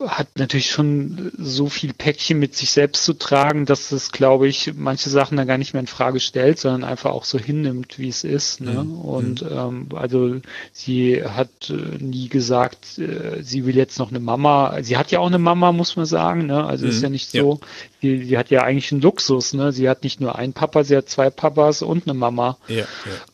hat 0.08 0.28
natürlich 0.36 0.72
schon 0.72 1.32
so 1.38 1.68
viel 1.68 1.94
Päckchen 1.94 2.40
mit 2.40 2.56
sich 2.56 2.72
selbst 2.72 3.04
zu 3.04 3.14
tragen, 3.14 3.66
dass 3.66 3.92
es, 3.92 4.12
glaube 4.12 4.48
ich, 4.48 4.74
manche 4.76 5.10
Sachen 5.10 5.38
dann 5.38 5.48
gar 5.48 5.58
nicht 5.58 5.74
mehr 5.74 5.82
in 5.82 5.88
Frage 5.88 6.20
stellt, 6.20 6.60
sondern 6.60 6.84
einfach 6.84 7.12
auch 7.12 7.26
so 7.26 7.40
hinnimmt, 7.40 8.00
wie 8.00 8.10
es 8.10 8.24
ist. 8.24 8.62
Ne? 8.62 8.84
Mhm. 8.84 9.00
Und 9.00 9.46
ähm, 9.50 9.88
also 9.94 10.36
sie 10.72 11.24
hat 11.24 11.70
äh, 11.70 12.04
nie 12.04 12.30
gesagt, 12.30 12.98
äh, 12.98 13.42
sie 13.42 13.66
will 13.66 13.76
jetzt 13.76 14.00
noch 14.00 14.10
eine 14.10 14.20
Mama. 14.20 14.78
Sie 14.82 14.98
hat 14.98 15.12
ja 15.12 15.20
auch 15.20 15.28
eine 15.28 15.40
Mama, 15.40 15.72
muss 15.72 15.96
man 15.96 16.06
sagen. 16.06 16.46
Ne? 16.48 16.64
Also 16.66 16.86
mhm. 16.86 16.92
ist 16.92 17.02
ja 17.02 17.10
nicht 17.10 17.30
so. 17.30 17.60
Ja. 17.62 17.68
Sie, 18.02 18.24
sie 18.26 18.38
hat 18.38 18.50
ja 18.50 18.64
eigentlich 18.64 18.92
einen 18.92 19.02
Luxus. 19.02 19.54
Ne? 19.54 19.72
Sie 19.72 19.90
hat 19.90 20.04
nicht 20.04 20.22
nur 20.22 20.36
einen 20.36 20.54
Papa, 20.54 20.84
sie 20.84 20.96
hat 20.98 21.10
zwei 21.10 21.30
Papas 21.30 21.82
und 21.82 22.08
eine 22.08 22.14
Mama. 22.14 22.58
Ja, 22.68 22.78
ja. 22.78 22.86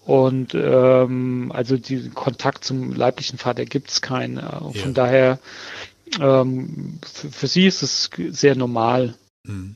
Und 0.05 0.53
ähm, 0.55 1.51
also 1.53 1.77
diesen 1.77 2.13
Kontakt 2.13 2.65
zum 2.65 2.93
leiblichen 2.93 3.37
Vater 3.37 3.65
gibt 3.65 3.89
es 3.89 4.01
keinen. 4.01 4.41
Von 4.73 4.93
daher 4.93 5.39
ähm, 6.19 6.99
für, 7.01 7.31
für, 7.31 7.47
sie 7.47 7.67
ist 7.67 7.81
es 7.81 8.09
sehr 8.31 8.55
normal. 8.55 9.15
Hm. 9.47 9.75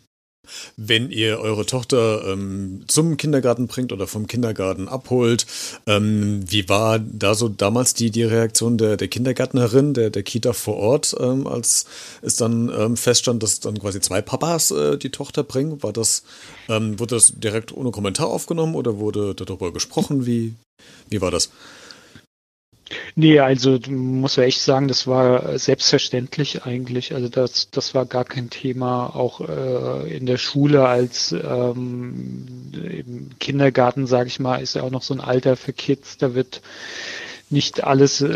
Wenn 0.77 1.09
ihr 1.09 1.39
eure 1.39 1.65
Tochter 1.65 2.23
ähm, 2.27 2.83
zum 2.87 3.17
Kindergarten 3.17 3.67
bringt 3.67 3.91
oder 3.91 4.07
vom 4.07 4.27
Kindergarten 4.27 4.87
abholt, 4.87 5.45
ähm, 5.87 6.43
wie 6.47 6.69
war 6.69 6.99
da 6.99 7.35
so 7.35 7.49
damals 7.49 7.93
die, 7.93 8.11
die 8.11 8.23
Reaktion 8.23 8.77
der, 8.77 8.97
der 8.97 9.07
Kindergärtnerin, 9.07 9.93
der, 9.93 10.09
der 10.09 10.23
Kita 10.23 10.53
vor 10.53 10.75
Ort, 10.77 11.15
ähm, 11.19 11.47
als 11.47 11.85
es 12.21 12.35
dann 12.35 12.71
ähm, 12.77 12.97
feststand, 12.97 13.41
dass 13.43 13.59
dann 13.59 13.79
quasi 13.79 13.99
zwei 14.01 14.21
Papas 14.21 14.71
äh, 14.71 14.97
die 14.97 15.09
Tochter 15.09 15.43
bringen? 15.43 15.81
War 15.81 15.93
das, 15.93 16.23
ähm, 16.69 16.99
wurde 16.99 17.15
das 17.15 17.33
direkt 17.35 17.75
ohne 17.75 17.91
Kommentar 17.91 18.27
aufgenommen 18.27 18.75
oder 18.75 18.97
wurde 18.97 19.33
darüber 19.35 19.73
gesprochen? 19.73 20.25
Wie, 20.25 20.53
wie 21.09 21.21
war 21.21 21.31
das? 21.31 21.49
Nee, 23.17 23.39
also 23.39 23.79
muss 23.87 24.35
man 24.35 24.45
echt 24.45 24.59
sagen, 24.59 24.89
das 24.89 25.07
war 25.07 25.57
selbstverständlich 25.57 26.63
eigentlich. 26.65 27.13
Also 27.13 27.29
das, 27.29 27.69
das 27.69 27.95
war 27.95 28.05
gar 28.05 28.25
kein 28.25 28.49
Thema. 28.49 29.15
Auch 29.15 29.39
äh, 29.39 30.17
in 30.17 30.25
der 30.25 30.37
Schule 30.37 30.85
als 30.85 31.31
ähm, 31.31 32.45
im 32.73 33.29
Kindergarten, 33.39 34.05
sage 34.05 34.27
ich 34.27 34.41
mal, 34.41 34.57
ist 34.57 34.75
ja 34.75 34.83
auch 34.83 34.91
noch 34.91 35.01
so 35.01 35.13
ein 35.13 35.21
Alter 35.21 35.55
für 35.55 35.71
Kids. 35.71 36.17
Da 36.17 36.35
wird 36.35 36.61
nicht 37.55 37.83
alles 37.83 38.21
äh, 38.21 38.27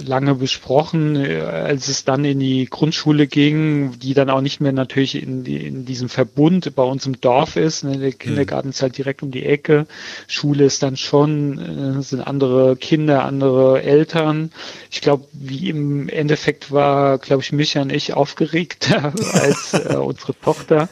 lange 0.00 0.34
besprochen. 0.36 1.16
Als 1.16 1.88
es 1.88 2.04
dann 2.04 2.24
in 2.24 2.38
die 2.38 2.66
Grundschule 2.66 3.26
ging, 3.26 3.98
die 3.98 4.14
dann 4.14 4.30
auch 4.30 4.40
nicht 4.40 4.60
mehr 4.60 4.72
natürlich 4.72 5.20
in, 5.20 5.44
in 5.44 5.84
diesem 5.84 6.08
Verbund 6.08 6.74
bei 6.74 6.84
uns 6.84 7.04
im 7.06 7.20
Dorf 7.20 7.56
ist. 7.56 7.84
Ne? 7.84 7.98
Der 7.98 8.12
Kindergarten 8.12 8.68
mhm. 8.68 8.70
ist 8.70 8.80
halt 8.82 8.96
direkt 8.96 9.22
um 9.22 9.30
die 9.32 9.44
Ecke. 9.44 9.86
Schule 10.28 10.64
ist 10.64 10.82
dann 10.82 10.96
schon, 10.96 11.98
äh, 11.98 12.02
sind 12.02 12.20
andere 12.20 12.76
Kinder, 12.76 13.24
andere 13.24 13.82
Eltern. 13.82 14.52
Ich 14.90 15.00
glaube, 15.00 15.26
wie 15.32 15.68
im 15.68 16.08
Endeffekt 16.08 16.72
war, 16.72 17.18
glaube 17.18 17.42
ich, 17.42 17.52
Micha 17.52 17.82
und 17.82 17.92
ich 17.92 18.14
aufgeregter 18.14 19.12
als 19.32 19.74
äh, 19.74 19.96
unsere 19.96 20.34
Tochter. 20.38 20.88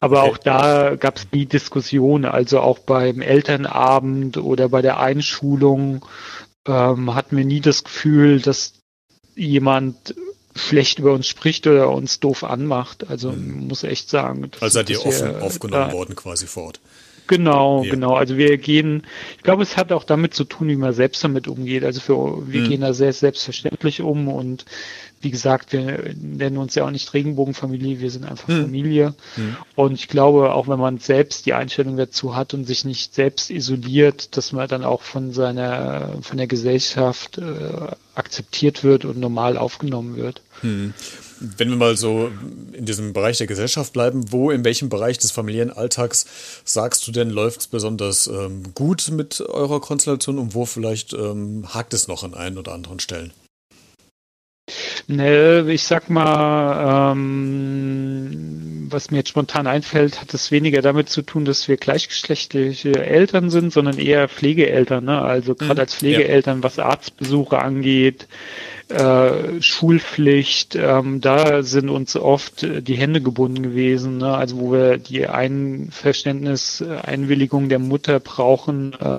Aber 0.00 0.24
auch 0.24 0.36
da 0.36 0.96
gab 0.96 1.16
es 1.16 1.30
die 1.30 1.46
Diskussion, 1.46 2.24
also 2.24 2.60
auch 2.60 2.80
beim 2.80 3.20
Elternabend 3.20 4.36
oder 4.36 4.68
bei 4.68 4.82
der 4.82 4.98
Einschulung 4.98 5.43
ähm, 6.66 7.14
hatten 7.14 7.36
wir 7.36 7.44
nie 7.44 7.60
das 7.60 7.84
Gefühl, 7.84 8.40
dass 8.40 8.74
jemand 9.34 10.14
schlecht 10.56 10.98
über 11.00 11.12
uns 11.12 11.26
spricht 11.26 11.66
oder 11.66 11.90
uns 11.90 12.20
doof 12.20 12.44
anmacht. 12.44 13.08
Also 13.08 13.32
mhm. 13.32 13.68
muss 13.68 13.82
echt 13.82 14.08
sagen. 14.08 14.50
Also 14.60 14.74
seid 14.74 14.90
ihr 14.90 15.04
offen 15.04 15.36
aufgenommen 15.40 15.92
worden 15.92 16.16
quasi 16.16 16.46
vor 16.46 16.64
Ort. 16.64 16.80
Genau, 17.26 17.84
ja. 17.84 17.90
genau. 17.90 18.14
Also 18.14 18.36
wir 18.36 18.58
gehen, 18.58 19.02
ich 19.36 19.42
glaube, 19.42 19.62
es 19.62 19.76
hat 19.76 19.92
auch 19.92 20.04
damit 20.04 20.34
zu 20.34 20.44
tun, 20.44 20.68
wie 20.68 20.76
man 20.76 20.92
selbst 20.92 21.24
damit 21.24 21.48
umgeht. 21.48 21.84
Also 21.84 22.00
für, 22.00 22.46
wir 22.46 22.62
mhm. 22.62 22.68
gehen 22.68 22.80
da 22.82 22.92
sehr 22.92 23.12
selbstverständlich 23.12 24.02
um 24.02 24.28
und 24.28 24.64
wie 25.24 25.30
gesagt, 25.30 25.72
wir 25.72 26.14
nennen 26.20 26.58
uns 26.58 26.74
ja 26.74 26.84
auch 26.84 26.90
nicht 26.90 27.14
Regenbogenfamilie, 27.14 28.00
wir 28.00 28.10
sind 28.10 28.26
einfach 28.26 28.48
hm. 28.48 28.62
Familie. 28.62 29.14
Hm. 29.36 29.56
Und 29.74 29.94
ich 29.94 30.08
glaube, 30.08 30.52
auch 30.52 30.68
wenn 30.68 30.78
man 30.78 30.98
selbst 30.98 31.46
die 31.46 31.54
Einstellung 31.54 31.96
dazu 31.96 32.36
hat 32.36 32.52
und 32.52 32.66
sich 32.66 32.84
nicht 32.84 33.14
selbst 33.14 33.50
isoliert, 33.50 34.36
dass 34.36 34.52
man 34.52 34.68
dann 34.68 34.84
auch 34.84 35.00
von 35.00 35.32
seiner, 35.32 36.18
von 36.20 36.36
der 36.36 36.46
Gesellschaft 36.46 37.38
äh, 37.38 37.42
akzeptiert 38.14 38.84
wird 38.84 39.06
und 39.06 39.18
normal 39.18 39.56
aufgenommen 39.56 40.16
wird. 40.16 40.42
Hm. 40.60 40.92
Wenn 41.40 41.70
wir 41.70 41.76
mal 41.76 41.96
so 41.96 42.30
in 42.72 42.84
diesem 42.84 43.12
Bereich 43.12 43.38
der 43.38 43.46
Gesellschaft 43.46 43.92
bleiben, 43.92 44.32
wo, 44.32 44.50
in 44.50 44.64
welchem 44.64 44.88
Bereich 44.88 45.18
des 45.18 45.30
familiären 45.30 45.70
Alltags 45.70 46.26
sagst 46.64 47.06
du 47.06 47.12
denn, 47.12 47.30
läuft 47.30 47.60
es 47.60 47.66
besonders 47.66 48.26
ähm, 48.26 48.74
gut 48.74 49.10
mit 49.10 49.40
eurer 49.40 49.80
Konstellation 49.80 50.38
und 50.38 50.54
wo 50.54 50.64
vielleicht 50.64 51.12
ähm, 51.12 51.66
hakt 51.74 51.94
es 51.94 52.08
noch 52.08 52.22
an 52.24 52.34
ein 52.34 52.58
oder 52.58 52.72
anderen 52.72 53.00
Stellen? 53.00 53.32
Ne, 55.06 55.70
ich 55.70 55.82
sag 55.82 56.08
mal, 56.08 57.12
ähm, 57.12 58.53
was 58.94 59.10
mir 59.10 59.18
jetzt 59.18 59.28
spontan 59.28 59.66
einfällt, 59.66 60.20
hat 60.20 60.32
es 60.32 60.50
weniger 60.50 60.80
damit 60.80 61.08
zu 61.08 61.22
tun, 61.22 61.44
dass 61.44 61.68
wir 61.68 61.76
gleichgeschlechtliche 61.76 63.04
Eltern 63.04 63.50
sind, 63.50 63.72
sondern 63.72 63.98
eher 63.98 64.28
Pflegeeltern. 64.28 65.04
Ne? 65.04 65.20
Also 65.20 65.54
gerade 65.54 65.74
mhm. 65.74 65.80
als 65.80 65.94
Pflegeeltern, 65.96 66.58
ja. 66.58 66.62
was 66.62 66.78
Arztbesuche 66.78 67.58
angeht, 67.58 68.28
äh, 68.88 69.60
Schulpflicht, 69.60 70.76
ähm, 70.76 71.20
da 71.20 71.62
sind 71.62 71.88
uns 71.90 72.16
oft 72.16 72.62
die 72.62 72.94
Hände 72.94 73.20
gebunden 73.20 73.62
gewesen. 73.62 74.18
Ne? 74.18 74.34
Also 74.34 74.58
wo 74.58 74.72
wir 74.72 74.98
die 74.98 75.26
Einverständnis, 75.26 76.82
Einwilligung 76.82 77.68
der 77.68 77.80
Mutter 77.80 78.20
brauchen, 78.20 78.94
äh, 78.94 79.18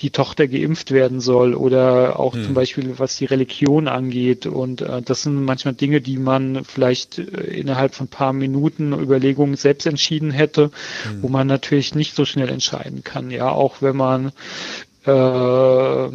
die 0.00 0.10
Tochter 0.10 0.48
geimpft 0.48 0.90
werden 0.90 1.20
soll 1.20 1.54
oder 1.54 2.18
auch 2.18 2.34
hm. 2.34 2.44
zum 2.44 2.54
Beispiel 2.54 2.98
was 2.98 3.16
die 3.16 3.24
Religion 3.24 3.88
angeht. 3.88 4.46
Und 4.46 4.82
äh, 4.82 5.02
das 5.02 5.22
sind 5.22 5.44
manchmal 5.44 5.74
Dinge, 5.74 6.00
die 6.00 6.18
man 6.18 6.64
vielleicht 6.64 7.18
äh, 7.18 7.22
innerhalb 7.22 7.94
von 7.94 8.06
ein 8.06 8.10
paar 8.10 8.32
Minuten 8.32 8.92
Überlegungen 8.92 9.56
selbst 9.56 9.86
entschieden 9.86 10.30
hätte, 10.30 10.70
hm. 11.04 11.22
wo 11.22 11.28
man 11.28 11.46
natürlich 11.46 11.94
nicht 11.94 12.14
so 12.14 12.24
schnell 12.24 12.48
entscheiden 12.48 13.04
kann. 13.04 13.30
Ja, 13.30 13.50
auch 13.50 13.80
wenn 13.80 13.96
man 13.96 14.32
äh, 15.06 16.08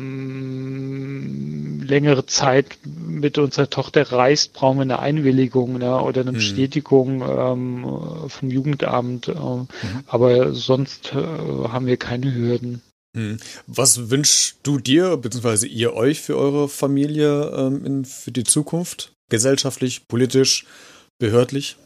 längere 1.90 2.26
Zeit 2.26 2.78
mit 2.86 3.38
unserer 3.38 3.70
Tochter 3.70 4.12
reist, 4.12 4.54
brauchen 4.54 4.78
wir 4.78 4.84
eine 4.84 5.00
Einwilligung 5.00 5.78
ne, 5.78 6.02
oder 6.02 6.22
eine 6.22 6.32
hm. 6.32 6.38
Bestätigung 6.38 7.22
ähm, 7.22 7.86
vom 8.28 8.50
Jugendamt. 8.50 9.28
Äh, 9.28 9.34
mhm. 9.34 9.68
Aber 10.08 10.54
sonst 10.54 11.14
äh, 11.14 11.18
haben 11.18 11.86
wir 11.86 11.98
keine 11.98 12.34
Hürden. 12.34 12.82
Hm. 13.16 13.40
Was 13.66 14.10
wünschst 14.10 14.58
du 14.64 14.78
dir, 14.78 15.18
beziehungsweise 15.18 15.68
ihr 15.68 15.94
euch 15.94 16.22
für 16.22 16.38
eure 16.38 16.70
Familie 16.70 17.52
ähm, 17.56 17.86
in, 17.86 18.06
für 18.06 18.32
die 18.32 18.44
Zukunft? 18.44 19.14
Gesellschaftlich, 19.30 20.08
politisch, 20.08 20.66
behördlich? 21.20 21.78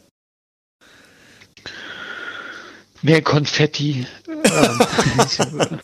Mehr 3.01 3.21
Konfetti. 3.21 4.07
Ähm, 4.27 4.39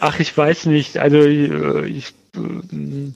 ach, 0.00 0.18
ich 0.18 0.36
weiß 0.36 0.66
nicht. 0.66 0.98
Also 0.98 1.18
äh, 1.18 1.86
ich, 1.86 2.12
äh, 2.34 3.12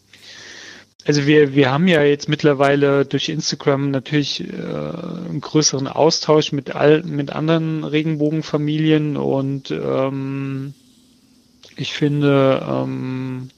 also 1.07 1.27
wir, 1.27 1.55
wir 1.55 1.71
haben 1.71 1.87
ja 1.87 2.03
jetzt 2.03 2.29
mittlerweile 2.29 3.05
durch 3.05 3.29
Instagram 3.29 3.91
natürlich 3.91 4.41
äh, 4.41 4.55
einen 4.55 5.41
größeren 5.41 5.87
Austausch 5.87 6.53
mit 6.53 6.75
all, 6.75 7.03
mit 7.03 7.31
anderen 7.31 7.85
Regenbogenfamilien 7.85 9.17
und 9.17 9.71
ähm, 9.71 10.75
ich 11.77 11.93
finde, 11.93 12.65
ähm, 12.67 13.51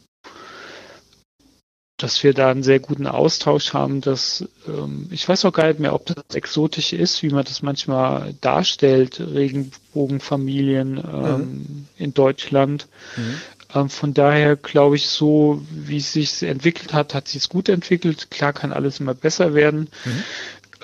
dass 1.98 2.22
wir 2.22 2.34
da 2.34 2.50
einen 2.50 2.62
sehr 2.62 2.80
guten 2.80 3.06
Austausch 3.06 3.72
haben, 3.72 4.00
dass 4.00 4.46
ähm, 4.68 5.08
ich 5.10 5.26
weiß 5.26 5.44
auch 5.44 5.52
gar 5.52 5.68
nicht 5.68 5.80
mehr, 5.80 5.94
ob 5.94 6.04
das 6.06 6.34
exotisch 6.34 6.92
ist, 6.92 7.22
wie 7.22 7.30
man 7.30 7.44
das 7.44 7.62
manchmal 7.62 8.34
darstellt, 8.40 9.20
Regenbogenfamilien 9.20 10.98
ähm, 10.98 11.38
mhm. 11.38 11.88
in 11.96 12.12
Deutschland. 12.12 12.88
Mhm. 13.16 13.40
Ähm, 13.74 13.88
von 13.88 14.14
daher 14.14 14.56
glaube 14.56 14.96
ich, 14.96 15.08
so 15.08 15.62
wie 15.70 15.98
es 15.98 16.12
sich 16.12 16.42
entwickelt 16.42 16.92
hat, 16.92 17.14
hat 17.14 17.28
sich 17.28 17.42
es 17.42 17.48
gut 17.48 17.68
entwickelt. 17.68 18.30
Klar 18.30 18.52
kann 18.52 18.72
alles 18.72 19.00
immer 19.00 19.14
besser 19.14 19.54
werden. 19.54 19.88
Mhm. 20.04 20.22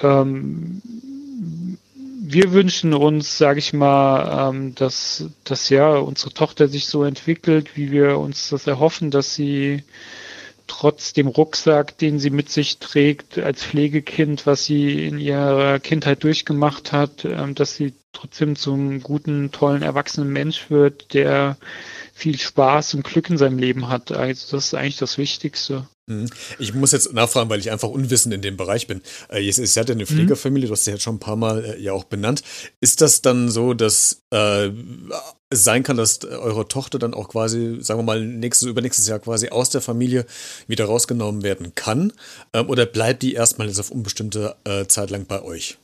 Ähm, 0.02 0.82
wir 2.24 2.52
wünschen 2.52 2.94
uns, 2.94 3.36
sage 3.36 3.58
ich 3.58 3.72
mal, 3.72 4.50
ähm, 4.50 4.74
dass, 4.74 5.26
dass 5.44 5.68
ja 5.68 5.96
unsere 5.96 6.32
Tochter 6.32 6.68
sich 6.68 6.86
so 6.86 7.04
entwickelt, 7.04 7.76
wie 7.76 7.90
wir 7.90 8.18
uns 8.18 8.48
das 8.48 8.66
erhoffen, 8.66 9.10
dass 9.10 9.34
sie 9.34 9.82
trotz 10.66 11.12
dem 11.12 11.26
Rucksack, 11.26 11.98
den 11.98 12.18
sie 12.18 12.30
mit 12.30 12.48
sich 12.48 12.78
trägt 12.78 13.38
als 13.38 13.64
Pflegekind, 13.64 14.46
was 14.46 14.64
sie 14.64 15.06
in 15.06 15.18
ihrer 15.18 15.80
Kindheit 15.80 16.24
durchgemacht 16.24 16.92
hat, 16.92 17.24
ähm, 17.24 17.54
dass 17.54 17.76
sie 17.76 17.92
trotzdem 18.12 18.56
zum 18.56 19.02
guten, 19.02 19.52
tollen, 19.52 19.82
erwachsenen 19.82 20.32
Mensch 20.32 20.70
wird, 20.70 21.14
der 21.14 21.56
viel 22.22 22.38
Spaß 22.38 22.94
und 22.94 23.02
Glück 23.02 23.28
in 23.30 23.36
seinem 23.36 23.58
Leben 23.58 23.88
hat. 23.88 24.12
Also 24.12 24.56
das 24.56 24.66
ist 24.66 24.74
eigentlich 24.74 24.96
das 24.96 25.18
Wichtigste. 25.18 25.88
Mhm. 26.06 26.30
Ich 26.60 26.72
muss 26.72 26.92
jetzt 26.92 27.12
nachfragen, 27.12 27.50
weil 27.50 27.58
ich 27.58 27.72
einfach 27.72 27.88
unwissend 27.88 28.32
in 28.32 28.42
dem 28.42 28.56
Bereich 28.56 28.86
bin. 28.86 29.02
Äh, 29.28 29.48
es 29.48 29.58
ist 29.58 29.74
ja 29.74 29.82
eine 29.82 29.96
mhm. 29.96 30.06
Pflegerfamilie, 30.06 30.68
du 30.68 30.72
hast 30.72 30.84
sie 30.84 30.92
jetzt 30.92 31.02
schon 31.02 31.16
ein 31.16 31.20
paar 31.20 31.34
Mal 31.34 31.64
äh, 31.64 31.80
ja 31.80 31.92
auch 31.92 32.04
benannt. 32.04 32.42
Ist 32.80 33.00
das 33.00 33.22
dann 33.22 33.48
so, 33.48 33.74
dass 33.74 34.22
äh, 34.32 34.70
es 35.50 35.64
sein 35.64 35.82
kann, 35.82 35.96
dass 35.96 36.24
eure 36.24 36.68
Tochter 36.68 37.00
dann 37.00 37.12
auch 37.12 37.28
quasi, 37.28 37.78
sagen 37.80 37.98
wir 37.98 38.04
mal, 38.04 38.24
nächstes, 38.24 38.68
übernächstes 38.68 39.08
Jahr 39.08 39.18
quasi 39.18 39.48
aus 39.48 39.70
der 39.70 39.80
Familie 39.80 40.24
wieder 40.68 40.84
rausgenommen 40.84 41.42
werden 41.42 41.74
kann? 41.74 42.12
Ähm, 42.52 42.70
oder 42.70 42.86
bleibt 42.86 43.22
die 43.22 43.34
erstmal 43.34 43.66
jetzt 43.66 43.80
auf 43.80 43.90
unbestimmte 43.90 44.54
äh, 44.62 44.86
Zeit 44.86 45.10
lang 45.10 45.26
bei 45.26 45.42
euch? 45.42 45.76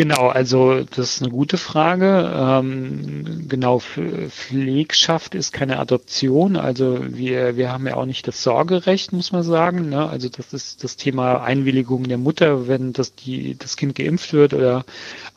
Genau, 0.00 0.28
also 0.28 0.82
das 0.82 1.16
ist 1.16 1.22
eine 1.22 1.30
gute 1.30 1.58
Frage. 1.58 2.32
Ähm, 2.34 3.44
genau, 3.50 3.80
Pflegschaft 3.80 5.34
ist 5.34 5.52
keine 5.52 5.78
Adoption. 5.78 6.56
Also 6.56 7.00
wir, 7.02 7.58
wir 7.58 7.70
haben 7.70 7.86
ja 7.86 7.96
auch 7.96 8.06
nicht 8.06 8.26
das 8.26 8.42
Sorgerecht, 8.42 9.12
muss 9.12 9.30
man 9.30 9.42
sagen. 9.42 9.90
Ne? 9.90 10.08
Also 10.08 10.30
das 10.30 10.54
ist 10.54 10.84
das 10.84 10.96
Thema 10.96 11.42
Einwilligung 11.42 12.04
der 12.04 12.16
Mutter, 12.16 12.66
wenn 12.66 12.94
das, 12.94 13.14
die, 13.14 13.58
das 13.58 13.76
Kind 13.76 13.94
geimpft 13.94 14.32
wird 14.32 14.54
oder 14.54 14.86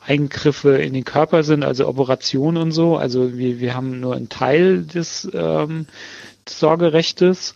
Eingriffe 0.00 0.78
in 0.78 0.94
den 0.94 1.04
Körper 1.04 1.42
sind, 1.42 1.62
also 1.62 1.86
Operationen 1.86 2.62
und 2.62 2.72
so. 2.72 2.96
Also 2.96 3.36
wir, 3.36 3.60
wir 3.60 3.74
haben 3.74 4.00
nur 4.00 4.16
einen 4.16 4.30
Teil 4.30 4.84
des, 4.84 5.28
ähm, 5.34 5.84
des 6.48 6.58
Sorgerechtes 6.58 7.54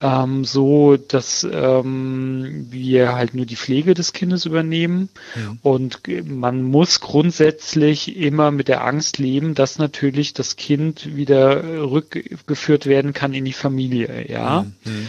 ähm, 0.00 0.44
so, 0.44 0.96
dass 0.96 1.46
ähm, 1.50 2.66
wir 2.70 3.14
halt 3.14 3.34
nur 3.34 3.46
die 3.46 3.56
Pflege 3.56 3.94
des 3.94 4.12
Kindes 4.12 4.46
übernehmen. 4.46 5.08
Ja. 5.34 5.56
Und 5.62 6.00
man 6.26 6.62
muss 6.62 7.00
grundsätzlich 7.00 8.16
immer 8.16 8.50
mit 8.50 8.68
der 8.68 8.84
Angst 8.84 9.18
leben, 9.18 9.54
dass 9.54 9.78
natürlich 9.78 10.34
das 10.34 10.56
Kind 10.56 11.16
wieder 11.16 11.90
rückgeführt 11.90 12.86
werden 12.86 13.12
kann 13.12 13.34
in 13.34 13.44
die 13.44 13.52
Familie. 13.52 14.30
Ja. 14.30 14.66
Mhm. 14.84 15.08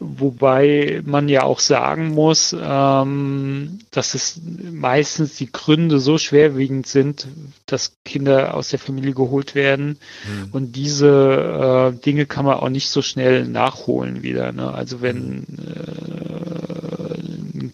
Wobei 0.00 1.02
man 1.04 1.28
ja 1.28 1.42
auch 1.42 1.58
sagen 1.58 2.10
muss, 2.10 2.54
ähm, 2.58 3.80
dass 3.90 4.14
es 4.14 4.40
meistens 4.70 5.34
die 5.34 5.50
Gründe 5.50 5.98
so 5.98 6.18
schwerwiegend 6.18 6.86
sind, 6.86 7.26
dass 7.66 7.96
Kinder 8.04 8.54
aus 8.54 8.68
der 8.68 8.78
Familie 8.78 9.12
geholt 9.12 9.56
werden. 9.56 9.98
Mhm. 10.24 10.48
Und 10.52 10.76
diese 10.76 11.92
äh, 11.96 12.00
Dinge 12.04 12.26
kann 12.26 12.44
man 12.44 12.58
auch 12.58 12.68
nicht 12.68 12.90
so 12.90 13.02
schnell 13.02 13.48
nachholen 13.48 14.22
wieder. 14.22 14.52
Ne? 14.52 14.72
Also 14.72 15.02
wenn 15.02 15.42
äh, 15.58 16.07
ein 16.07 16.07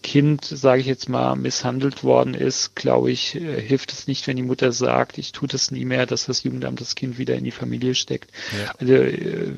Kind, 0.05 0.45
sage 0.45 0.81
ich 0.81 0.85
jetzt 0.85 1.09
mal, 1.09 1.35
misshandelt 1.35 2.03
worden 2.03 2.35
ist, 2.35 2.75
glaube 2.75 3.09
ich, 3.09 3.33
äh, 3.33 3.59
hilft 3.59 3.91
es 3.91 4.05
nicht, 4.05 4.27
wenn 4.27 4.35
die 4.35 4.43
Mutter 4.43 4.71
sagt, 4.71 5.17
ich 5.17 5.31
tue 5.31 5.47
das 5.47 5.71
nie 5.71 5.83
mehr, 5.83 6.05
dass 6.05 6.27
das 6.27 6.43
Jugendamt 6.43 6.79
das 6.79 6.93
Kind 6.93 7.17
wieder 7.17 7.33
in 7.33 7.43
die 7.43 7.49
Familie 7.49 7.95
steckt. 7.95 8.29
Ja. 8.55 8.71
Also 8.77 8.93
äh, 8.93 9.53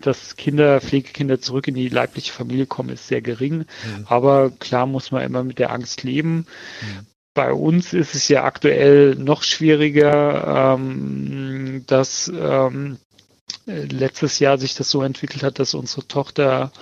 dass 0.00 0.36
Kinder, 0.36 0.80
Pflegekinder 0.80 1.42
zurück 1.42 1.68
in 1.68 1.74
die 1.74 1.90
leibliche 1.90 2.32
Familie 2.32 2.64
kommen, 2.64 2.88
ist 2.88 3.06
sehr 3.06 3.20
gering. 3.20 3.58
Mhm. 3.58 4.06
Aber 4.06 4.50
klar 4.50 4.86
muss 4.86 5.10
man 5.10 5.24
immer 5.24 5.44
mit 5.44 5.58
der 5.58 5.70
Angst 5.70 6.04
leben. 6.04 6.46
Mhm. 6.80 7.06
Bei 7.34 7.52
uns 7.52 7.92
ist 7.92 8.14
es 8.14 8.28
ja 8.28 8.44
aktuell 8.44 9.14
noch 9.14 9.42
schwieriger, 9.42 10.74
ähm, 10.78 11.84
dass 11.86 12.32
ähm, 12.34 12.96
letztes 13.66 14.38
Jahr 14.38 14.56
sich 14.56 14.74
das 14.74 14.88
so 14.88 15.02
entwickelt 15.02 15.42
hat, 15.42 15.58
dass 15.58 15.74
unsere 15.74 16.08
Tochter 16.08 16.72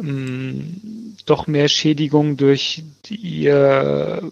ähm, 0.00 1.16
doch 1.26 1.46
mehr 1.46 1.68
Schädigung 1.68 2.36
durch 2.36 2.82
ihr 3.08 4.30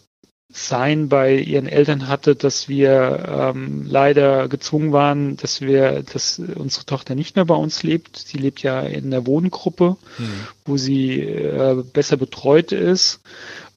sein 0.57 1.09
bei 1.09 1.35
ihren 1.35 1.67
Eltern 1.67 2.07
hatte, 2.07 2.37
dass 2.37 2.69
wir 2.69 3.53
ähm, 3.57 3.85
leider 3.89 4.49
gezwungen 4.49 4.93
waren, 4.93 5.37
dass 5.37 5.61
wir, 5.61 6.05
dass 6.05 6.39
unsere 6.39 6.87
Tochter 6.87 7.17
nicht 7.17 7.35
mehr 7.35 7.45
bei 7.45 7.57
uns 7.57 7.83
lebt. 7.83 8.17
Sie 8.17 8.39
lebt 8.39 8.63
ja 8.63 8.81
in 8.81 9.11
der 9.11 9.27
Wohngruppe, 9.27 9.97
mhm. 10.17 10.47
wo 10.65 10.77
sie 10.77 11.21
äh, 11.21 11.83
besser 11.93 12.17
betreut 12.17 12.71
ist. 12.71 13.21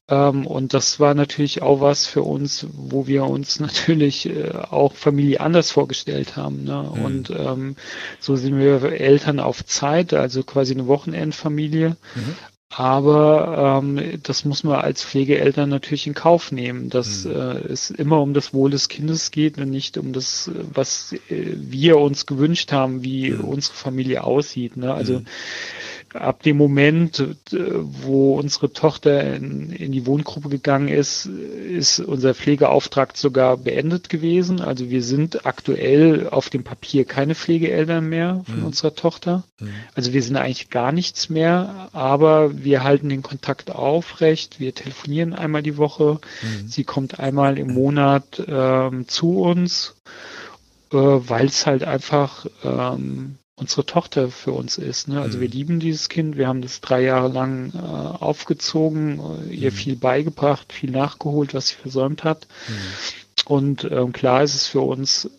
Ähm, 0.08 0.46
und 0.46 0.74
das 0.74 1.00
war 1.00 1.14
natürlich 1.14 1.60
auch 1.62 1.80
was 1.80 2.06
für 2.06 2.22
uns, 2.22 2.66
wo 2.72 3.06
wir 3.06 3.24
uns 3.24 3.60
natürlich 3.60 4.28
äh, 4.28 4.50
auch 4.70 4.94
Familie 4.94 5.40
anders 5.40 5.70
vorgestellt 5.70 6.36
haben. 6.36 6.64
Ne? 6.64 6.90
Mhm. 6.94 7.04
Und 7.04 7.30
ähm, 7.30 7.76
so 8.20 8.36
sind 8.36 8.58
wir 8.58 8.82
Eltern 8.84 9.40
auf 9.40 9.64
Zeit, 9.64 10.14
also 10.14 10.42
quasi 10.42 10.74
eine 10.74 10.86
Wochenendfamilie. 10.86 11.96
Mhm. 12.14 12.34
Aber 12.70 13.80
ähm, 13.82 14.20
das 14.22 14.44
muss 14.44 14.62
man 14.62 14.76
als 14.76 15.02
Pflegeeltern 15.02 15.70
natürlich 15.70 16.06
in 16.06 16.12
Kauf 16.12 16.52
nehmen, 16.52 16.90
dass 16.90 17.24
mhm. 17.24 17.32
äh, 17.32 17.58
es 17.60 17.90
immer 17.90 18.20
um 18.20 18.34
das 18.34 18.52
Wohl 18.52 18.70
des 18.70 18.88
Kindes 18.88 19.30
geht 19.30 19.56
und 19.56 19.70
nicht 19.70 19.96
um 19.96 20.12
das, 20.12 20.50
was 20.74 21.14
äh, 21.30 21.54
wir 21.56 21.98
uns 21.98 22.26
gewünscht 22.26 22.70
haben, 22.70 23.02
wie 23.02 23.30
mhm. 23.30 23.40
unsere 23.40 23.74
Familie 23.74 24.24
aussieht. 24.24 24.76
Ne? 24.76 24.92
Also 24.92 25.20
mhm 25.20 25.26
ab 26.14 26.42
dem 26.42 26.56
Moment, 26.56 27.24
wo 27.50 28.38
unsere 28.38 28.72
Tochter 28.72 29.34
in, 29.34 29.70
in, 29.70 29.92
die 29.92 30.06
Wohngruppe 30.06 30.48
gegangen 30.48 30.88
ist, 30.88 31.26
ist 31.26 32.00
unser 32.00 32.34
Pflegeauftrag 32.34 33.16
sogar 33.16 33.56
beendet 33.56 34.08
gewesen. 34.08 34.60
Also 34.60 34.90
wir 34.90 35.02
sind 35.02 35.46
aktuell 35.46 36.28
auf 36.28 36.50
dem 36.50 36.64
Papier 36.64 37.04
keine 37.04 37.34
Pflegeeltern 37.34 38.08
mehr 38.08 38.42
von 38.46 38.60
mhm. 38.60 38.66
unserer 38.66 38.94
Tochter. 38.94 39.44
Mhm. 39.60 39.70
Also 39.94 40.12
wir 40.12 40.22
sind 40.22 40.36
eigentlich 40.36 40.70
gar 40.70 40.92
nichts 40.92 41.28
mehr, 41.28 41.88
aber 41.92 42.62
wir 42.64 42.84
halten 42.84 43.08
den 43.08 43.22
Kontakt 43.22 43.70
aufrecht. 43.70 44.60
Wir 44.60 44.74
telefonieren 44.74 45.34
einmal 45.34 45.62
die 45.62 45.76
Woche. 45.76 46.20
Mhm. 46.42 46.68
Sie 46.68 46.84
kommt 46.84 47.20
einmal 47.20 47.58
im 47.58 47.74
Monat 47.74 48.42
ähm, 48.46 49.08
zu 49.08 49.40
uns, 49.40 49.94
äh, 50.92 50.96
weil 50.96 51.46
es 51.46 51.66
halt 51.66 51.84
einfach 51.84 52.46
ähm, 52.64 53.36
unsere 53.58 53.84
Tochter 53.84 54.28
für 54.28 54.52
uns 54.52 54.78
ist. 54.78 55.08
Ne? 55.08 55.20
Also 55.20 55.38
mhm. 55.38 55.42
wir 55.42 55.48
lieben 55.48 55.80
dieses 55.80 56.08
Kind, 56.08 56.36
wir 56.36 56.46
haben 56.46 56.62
das 56.62 56.80
drei 56.80 57.02
Jahre 57.02 57.28
lang 57.28 57.72
äh, 57.74 57.78
aufgezogen, 57.78 59.20
äh, 59.50 59.54
ihr 59.54 59.72
mhm. 59.72 59.74
viel 59.74 59.96
beigebracht, 59.96 60.72
viel 60.72 60.90
nachgeholt, 60.90 61.54
was 61.54 61.68
sie 61.68 61.74
versäumt 61.74 62.24
hat. 62.24 62.46
Mhm. 62.68 62.72
Und 63.46 63.88
ähm, 63.90 64.12
klar 64.12 64.42
ist 64.42 64.54
es 64.54 64.66
für 64.66 64.80
uns 64.80 65.30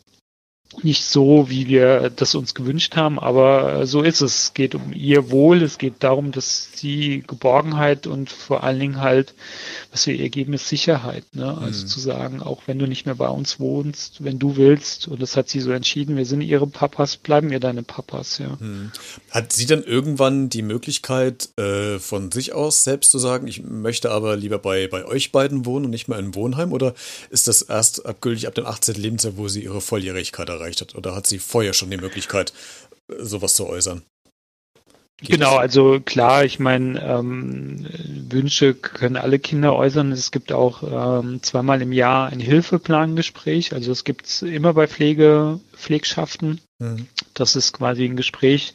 nicht 0.84 1.04
so, 1.04 1.50
wie 1.50 1.68
wir 1.68 2.12
das 2.12 2.36
uns 2.36 2.54
gewünscht 2.54 2.96
haben, 2.96 3.20
aber 3.20 3.88
so 3.88 4.04
ist 4.04 4.22
es. 4.22 4.30
Es 4.50 4.54
geht 4.54 4.76
um 4.76 4.94
ihr 4.94 5.32
Wohl, 5.32 5.64
es 5.64 5.80
geht 5.80 5.96
darum, 6.04 6.32
dass 6.32 6.70
sie 6.76 7.24
Geborgenheit 7.26 8.06
und 8.06 8.30
vor 8.30 8.64
allen 8.64 8.80
Dingen 8.80 9.02
halt, 9.02 9.34
was 9.92 10.06
wir 10.06 10.14
ihr 10.14 10.30
geben, 10.30 10.54
ist 10.54 10.70
Sicherheit. 10.70 11.24
Ne? 11.34 11.58
Also 11.58 11.84
mhm. 11.84 11.88
zu 11.88 12.00
sagen, 12.00 12.42
auch 12.44 12.62
wenn 12.68 12.78
du 12.78 12.86
nicht 12.86 13.08
mehr 13.08 13.16
bei 13.16 13.28
uns 13.28 13.60
wohnst, 13.60 14.24
wenn 14.24 14.38
du 14.38 14.58
willst, 14.58 15.08
und 15.08 15.22
das 15.22 15.36
hat 15.36 15.50
sie 15.50 15.60
so 15.60 15.72
entschieden, 15.72 16.16
wir 16.18 16.26
sind 16.26 16.42
ihre 16.42 16.68
Papas, 16.68 17.18
bleiben 17.18 17.50
wir 17.50 17.60
deine 17.60 17.82
Papas, 17.82 18.38
ja. 18.38 18.56
Mhm. 18.60 18.92
Hat 19.32 19.52
sie 19.52 19.66
dann 19.66 19.84
irgendwann 19.84 20.50
die 20.50 20.62
Möglichkeit, 20.62 21.50
äh, 21.58 21.98
von 21.98 22.32
sich 22.32 22.54
aus 22.54 22.84
selbst 22.84 23.10
zu 23.10 23.18
sagen, 23.18 23.48
ich 23.48 23.64
möchte 23.64 24.12
aber 24.12 24.36
lieber 24.36 24.60
bei, 24.60 24.88
bei 24.88 25.04
euch 25.04 25.32
beiden 25.32 25.66
wohnen 25.66 25.86
und 25.86 25.92
nicht 25.92 26.08
mehr 26.08 26.20
in 26.20 26.36
Wohnheim? 26.36 26.74
Oder 26.74 26.94
ist 27.32 27.48
das 27.48 27.64
erst 27.64 28.06
abgültig 28.06 28.48
ab 28.48 28.54
dem 28.54 28.68
18. 28.68 28.94
Lebensjahr, 28.96 29.36
wo 29.36 29.48
sie 29.48 29.64
ihre 29.64 29.82
Volljährigkeit 29.82 30.48
erreicht? 30.48 30.59
Erreicht 30.60 30.82
hat? 30.82 30.96
Oder 30.96 31.16
hat 31.16 31.28
sie 31.28 31.40
vorher 31.40 31.74
schon 31.74 31.90
die 31.90 31.98
Möglichkeit, 31.98 32.54
sowas 33.08 33.56
zu 33.56 33.68
äußern? 33.68 34.04
Genau, 35.22 35.58
also 35.58 36.00
klar, 36.00 36.46
ich 36.46 36.60
meine, 36.60 37.02
ähm, 37.02 37.86
Wünsche 38.30 38.74
können 38.74 39.18
alle 39.18 39.38
Kinder 39.38 39.76
äußern. 39.76 40.14
Es 40.14 40.32
gibt 40.32 40.54
auch 40.54 41.22
ähm, 41.22 41.44
zweimal 41.44 41.82
im 41.82 41.92
Jahr 41.92 42.30
ein 42.30 42.40
Hilfeplangespräch. 42.40 43.74
Also 43.74 43.92
es 43.92 44.06
gibt 44.06 44.28
es 44.28 44.42
immer 44.44 44.74
bei 44.74 44.88
Pflege, 44.88 45.60
Pflegschaften. 45.76 46.62
Mhm. 46.80 47.08
Das 47.34 47.58
ist 47.58 47.74
quasi 47.74 48.06
ein 48.06 48.16
Gespräch, 48.16 48.74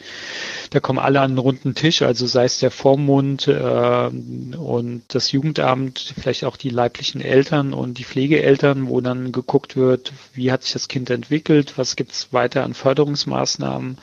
da 0.71 0.81
kommen 0.81 0.99
alle 0.99 1.21
an 1.21 1.33
einen 1.33 1.39
runden 1.39 1.75
Tisch, 1.75 2.03
also 2.03 2.27
sei 2.27 2.45
es 2.45 2.59
der 2.59 2.71
Vormund 2.71 3.49
äh, 3.49 4.07
und 4.09 5.03
das 5.09 5.33
Jugendamt, 5.33 6.13
vielleicht 6.19 6.45
auch 6.45 6.57
die 6.59 6.69
leiblichen 6.69 7.23
Eltern 7.23 7.73
und 7.73 7.97
die 7.97 8.05
Pflegeeltern, 8.05 8.89
wo 8.89 9.01
dann 9.01 9.33
geguckt 9.33 9.77
wird, 9.77 10.13
wie 10.35 10.53
hat 10.53 10.65
sich 10.65 10.75
das 10.75 10.89
Kind 10.89 11.09
entwickelt, 11.09 11.79
was 11.79 11.97
gibt 11.97 12.13
es 12.13 12.33
weiter 12.33 12.65
an 12.65 12.75
Förderungsmaßnahmen, 12.75 13.91
mhm. 13.91 13.97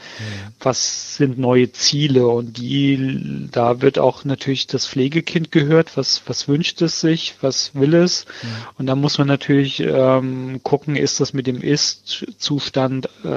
was 0.59 1.15
sind 1.17 1.37
neue 1.37 1.71
Ziele 1.71 2.27
und 2.27 2.57
die, 2.57 3.49
da 3.51 3.81
wird 3.81 3.99
auch 3.99 4.25
natürlich 4.25 4.65
das 4.65 4.87
Pflegekind 4.87 5.51
gehört, 5.51 5.95
was, 5.95 6.23
was 6.25 6.47
wünscht 6.47 6.81
es 6.81 7.01
sich, 7.01 7.35
was 7.41 7.75
will 7.75 7.93
es 7.93 8.25
mhm. 8.25 8.47
und 8.79 8.87
da 8.87 8.95
muss 8.95 9.19
man 9.19 9.27
natürlich 9.27 9.79
ähm, 9.79 10.61
gucken, 10.63 10.95
ist 10.95 11.19
das 11.19 11.33
mit 11.33 11.45
dem 11.45 11.61
Ist-Zustand 11.61 13.09
äh, 13.23 13.27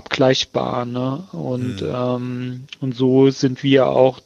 abgleichbar. 0.00 0.86
Ne? 0.86 1.24
Und, 1.32 1.82
mhm. 1.82 1.92
ähm, 1.94 2.64
und 2.80 2.96
so 2.96 3.30
sind 3.30 3.62
wir 3.62 3.86
auch 3.86 4.20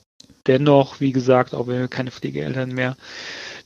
dennoch, 0.46 1.00
wie 1.00 1.12
gesagt, 1.12 1.54
auch 1.54 1.66
wenn 1.66 1.80
wir 1.80 1.88
keine 1.88 2.10
Pflegeeltern 2.10 2.72
mehr, 2.72 2.96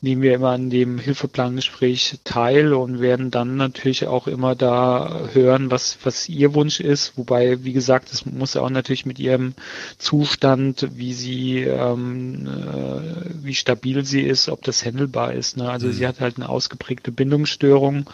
nehmen 0.00 0.22
wir 0.22 0.34
immer 0.34 0.50
an 0.50 0.70
dem 0.70 0.98
Hilfeplangespräch 0.98 2.20
teil 2.22 2.72
und 2.72 3.00
werden 3.00 3.30
dann 3.30 3.56
natürlich 3.56 4.06
auch 4.06 4.28
immer 4.28 4.54
da 4.54 5.28
hören, 5.32 5.70
was, 5.70 5.98
was 6.04 6.28
ihr 6.28 6.54
Wunsch 6.54 6.80
ist. 6.80 7.16
Wobei, 7.16 7.64
wie 7.64 7.72
gesagt, 7.72 8.12
es 8.12 8.24
muss 8.24 8.56
auch 8.56 8.70
natürlich 8.70 9.06
mit 9.06 9.18
ihrem 9.18 9.54
Zustand, 9.98 10.88
wie 10.94 11.12
sie, 11.12 11.62
ähm, 11.62 12.46
äh, 12.46 13.44
wie 13.44 13.54
stabil 13.54 14.04
sie 14.04 14.22
ist, 14.22 14.48
ob 14.48 14.62
das 14.62 14.84
handelbar 14.84 15.32
ist. 15.32 15.56
Ne? 15.56 15.68
Also 15.68 15.88
mhm. 15.88 15.92
sie 15.92 16.06
hat 16.06 16.20
halt 16.20 16.36
eine 16.36 16.48
ausgeprägte 16.48 17.10
Bindungsstörung 17.10 17.96
mhm. 17.96 18.04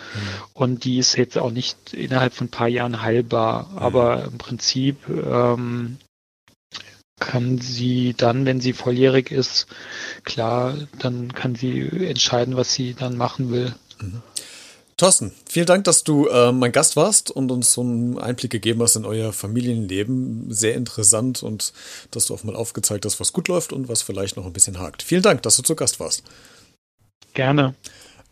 und 0.55 0.85
die 0.85 0.99
ist 0.99 1.17
jetzt 1.17 1.37
auch 1.37 1.51
nicht 1.51 1.93
innerhalb 1.93 2.33
von 2.33 2.47
ein 2.47 2.51
paar 2.51 2.69
Jahren 2.69 3.03
heilbar. 3.03 3.69
Mhm. 3.71 3.79
Aber 3.79 4.25
im 4.25 4.39
Prinzip 4.39 4.97
ähm, 5.09 5.99
kann 7.25 7.59
sie 7.59 8.15
dann, 8.17 8.47
wenn 8.47 8.61
sie 8.61 8.73
volljährig 8.73 9.31
ist, 9.31 9.67
klar, 10.25 10.77
dann 10.99 11.33
kann 11.33 11.55
sie 11.55 11.81
entscheiden, 11.81 12.57
was 12.57 12.73
sie 12.75 12.95
dann 12.95 13.17
machen 13.17 13.51
will. 13.51 13.75
Mhm. 14.01 14.23
Thorsten, 14.97 15.33
vielen 15.49 15.67
Dank, 15.67 15.85
dass 15.85 16.05
du 16.05 16.29
äh, 16.29 16.53
mein 16.53 16.71
Gast 16.71 16.95
warst 16.95 17.29
und 17.31 17.51
uns 17.51 17.73
so 17.73 17.81
einen 17.81 18.17
Einblick 18.17 18.53
gegeben 18.53 18.81
hast 18.81 18.95
in 18.95 19.05
euer 19.05 19.33
Familienleben. 19.33 20.53
Sehr 20.53 20.75
interessant 20.75 21.43
und 21.43 21.73
dass 22.13 22.27
du 22.27 22.35
auch 22.35 22.45
mal 22.45 22.55
aufgezeigt 22.55 23.05
hast, 23.05 23.19
was 23.19 23.33
gut 23.33 23.49
läuft 23.49 23.73
und 23.73 23.89
was 23.89 24.03
vielleicht 24.03 24.37
noch 24.37 24.47
ein 24.47 24.53
bisschen 24.53 24.79
hakt. 24.79 25.03
Vielen 25.03 25.23
Dank, 25.23 25.43
dass 25.43 25.57
du 25.57 25.63
zu 25.63 25.75
Gast 25.75 25.99
warst. 25.99 26.23
Gerne. 27.33 27.75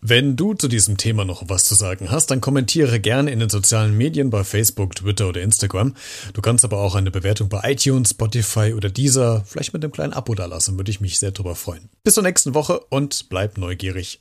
Wenn 0.04 0.34
du 0.34 0.54
zu 0.54 0.66
diesem 0.66 0.96
Thema 0.96 1.24
noch 1.24 1.44
was 1.48 1.64
zu 1.64 1.76
sagen 1.76 2.10
hast, 2.10 2.32
dann 2.32 2.40
kommentiere 2.40 2.98
gerne 2.98 3.30
in 3.30 3.38
den 3.38 3.48
sozialen 3.48 3.96
Medien 3.96 4.30
bei 4.30 4.42
Facebook, 4.42 4.96
Twitter 4.96 5.28
oder 5.28 5.42
Instagram. 5.42 5.94
Du 6.32 6.42
kannst 6.42 6.64
aber 6.64 6.78
auch 6.78 6.96
eine 6.96 7.12
Bewertung 7.12 7.48
bei 7.48 7.60
iTunes, 7.70 8.10
Spotify 8.10 8.74
oder 8.74 8.90
dieser 8.90 9.44
vielleicht 9.44 9.72
mit 9.72 9.84
einem 9.84 9.92
kleinen 9.92 10.12
Abo 10.12 10.34
da 10.34 10.46
lassen, 10.46 10.76
würde 10.76 10.90
ich 10.90 11.00
mich 11.00 11.20
sehr 11.20 11.30
drüber 11.30 11.54
freuen. 11.54 11.88
Bis 12.02 12.14
zur 12.14 12.24
nächsten 12.24 12.52
Woche 12.52 12.80
und 12.90 13.28
bleib 13.28 13.58
neugierig. 13.58 14.20